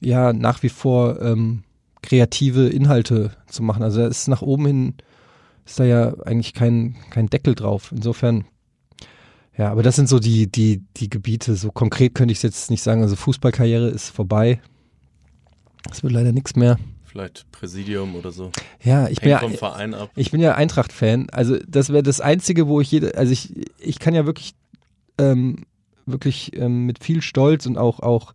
[0.00, 1.62] ja nach wie vor ähm,
[2.06, 3.82] kreative Inhalte zu machen.
[3.82, 4.94] Also da ist nach oben hin,
[5.66, 7.92] ist da ja eigentlich kein, kein Deckel drauf.
[7.94, 8.46] Insofern,
[9.58, 11.56] ja, aber das sind so die, die, die Gebiete.
[11.56, 13.02] So konkret könnte ich es jetzt nicht sagen.
[13.02, 14.60] Also Fußballkarriere ist vorbei.
[15.90, 16.78] Es wird leider nichts mehr.
[17.04, 18.52] Vielleicht Präsidium oder so.
[18.82, 20.10] Ja, ich bin ja, vom Verein ab.
[20.16, 21.30] ich bin ja Eintracht-Fan.
[21.30, 24.54] Also das wäre das Einzige, wo ich jede, also ich, ich kann ja wirklich,
[25.18, 25.64] ähm,
[26.04, 28.34] wirklich ähm, mit viel Stolz und auch, auch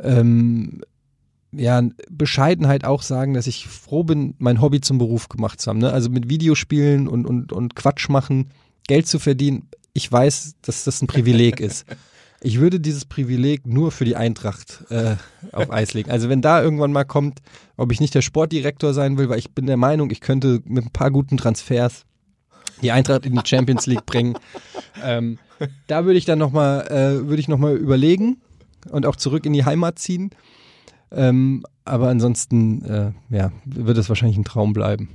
[0.00, 0.82] ähm,
[1.56, 5.78] ja, Bescheidenheit auch sagen, dass ich froh bin, mein Hobby zum Beruf gemacht zu haben.
[5.78, 5.92] Ne?
[5.92, 8.50] Also mit Videospielen und, und, und Quatsch machen,
[8.86, 9.68] Geld zu verdienen.
[9.92, 11.86] Ich weiß, dass das ein Privileg ist.
[12.46, 15.16] Ich würde dieses Privileg nur für die Eintracht äh,
[15.52, 16.10] auf Eis legen.
[16.10, 17.40] Also wenn da irgendwann mal kommt,
[17.78, 20.84] ob ich nicht der Sportdirektor sein will, weil ich bin der Meinung, ich könnte mit
[20.84, 22.04] ein paar guten Transfers
[22.82, 24.36] die Eintracht in die Champions League bringen.
[25.02, 25.38] Ähm,
[25.88, 28.40] da würde ich dann nochmal, äh, würde ich noch mal überlegen
[28.90, 30.30] und auch zurück in die Heimat ziehen.
[31.14, 35.08] Ähm, aber ansonsten, äh, ja, wird es wahrscheinlich ein Traum bleiben.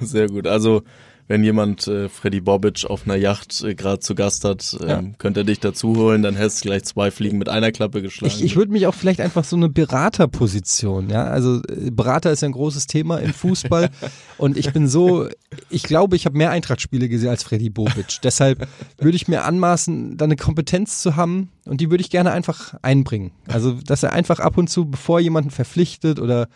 [0.00, 0.46] Sehr gut.
[0.46, 0.82] Also
[1.30, 5.02] wenn jemand äh, Freddy Bobic auf einer Yacht äh, gerade zu Gast hat, ähm, Ja.
[5.18, 8.34] könnte er dich dazu holen, dann hättest du gleich zwei Fliegen mit einer Klappe geschlagen.
[8.34, 12.42] Ich, ich würde mich auch vielleicht einfach so eine Beraterposition, ja, also äh, Berater ist
[12.42, 13.90] ja ein großes Thema im Fußball
[14.38, 15.28] und ich bin so,
[15.68, 18.20] ich glaube, ich habe mehr Eintrachtspiele gesehen als Freddy Bobic.
[18.24, 18.66] Deshalb
[18.98, 22.74] würde ich mir anmaßen, da eine Kompetenz zu haben und die würde ich gerne einfach
[22.82, 23.30] einbringen.
[23.46, 26.48] Also, dass er einfach ab und zu, bevor jemanden verpflichtet oder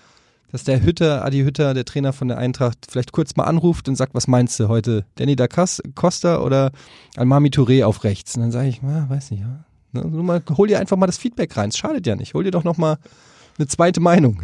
[0.55, 3.96] dass der Hütter, Adi Hütter, der Trainer von der Eintracht, vielleicht kurz mal anruft und
[3.96, 5.05] sagt, was meinst du heute?
[5.16, 6.70] Danny da Costa oder
[7.16, 8.36] Almami Touré auf rechts?
[8.36, 9.64] Und dann sage ich, ah, weiß nicht, ja.
[9.90, 11.70] Ne, nur mal, hol dir einfach mal das Feedback rein.
[11.70, 12.34] Es schadet ja nicht.
[12.34, 12.98] Hol dir doch noch mal
[13.59, 14.42] eine zweite Meinung.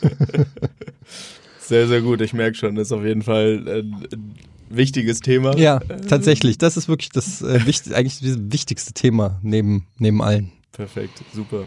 [1.60, 2.22] Sehr, sehr gut.
[2.22, 4.34] Ich merke schon, das ist auf jeden Fall ein, ein
[4.70, 5.56] wichtiges Thema.
[5.58, 6.56] Ja, tatsächlich.
[6.56, 10.52] Das ist wirklich das äh, wichtig, eigentlich das wichtigste Thema neben, neben allen.
[10.80, 11.64] Perfekt, super.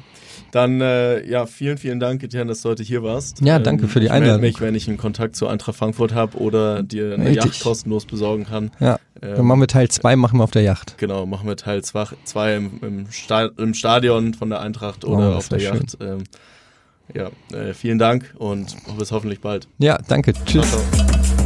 [0.49, 3.41] Dann, äh, ja, vielen, vielen Dank, Etienne, dass du heute hier warst.
[3.41, 4.41] Ja, danke für die ich melde Einladung.
[4.41, 7.45] mich, wenn ich einen Kontakt zu Eintracht Frankfurt habe oder dir eine Richtig.
[7.45, 8.71] Yacht kostenlos besorgen kann.
[8.79, 10.97] Ja, Ähm, dann machen wir Teil 2, machen wir auf der Yacht.
[10.97, 15.27] Genau, machen wir Teil 2 im, im, Sta im Stadion von der Eintracht Oh, oder
[15.27, 15.97] das auf der Yacht.
[16.01, 16.23] Ähm,
[17.13, 19.67] ja, äh, vielen Dank und bis hoffentlich bald.
[19.77, 20.33] Ja, danke.
[20.45, 20.67] Tschüss.
[20.67, 21.42] Ciao, ciao.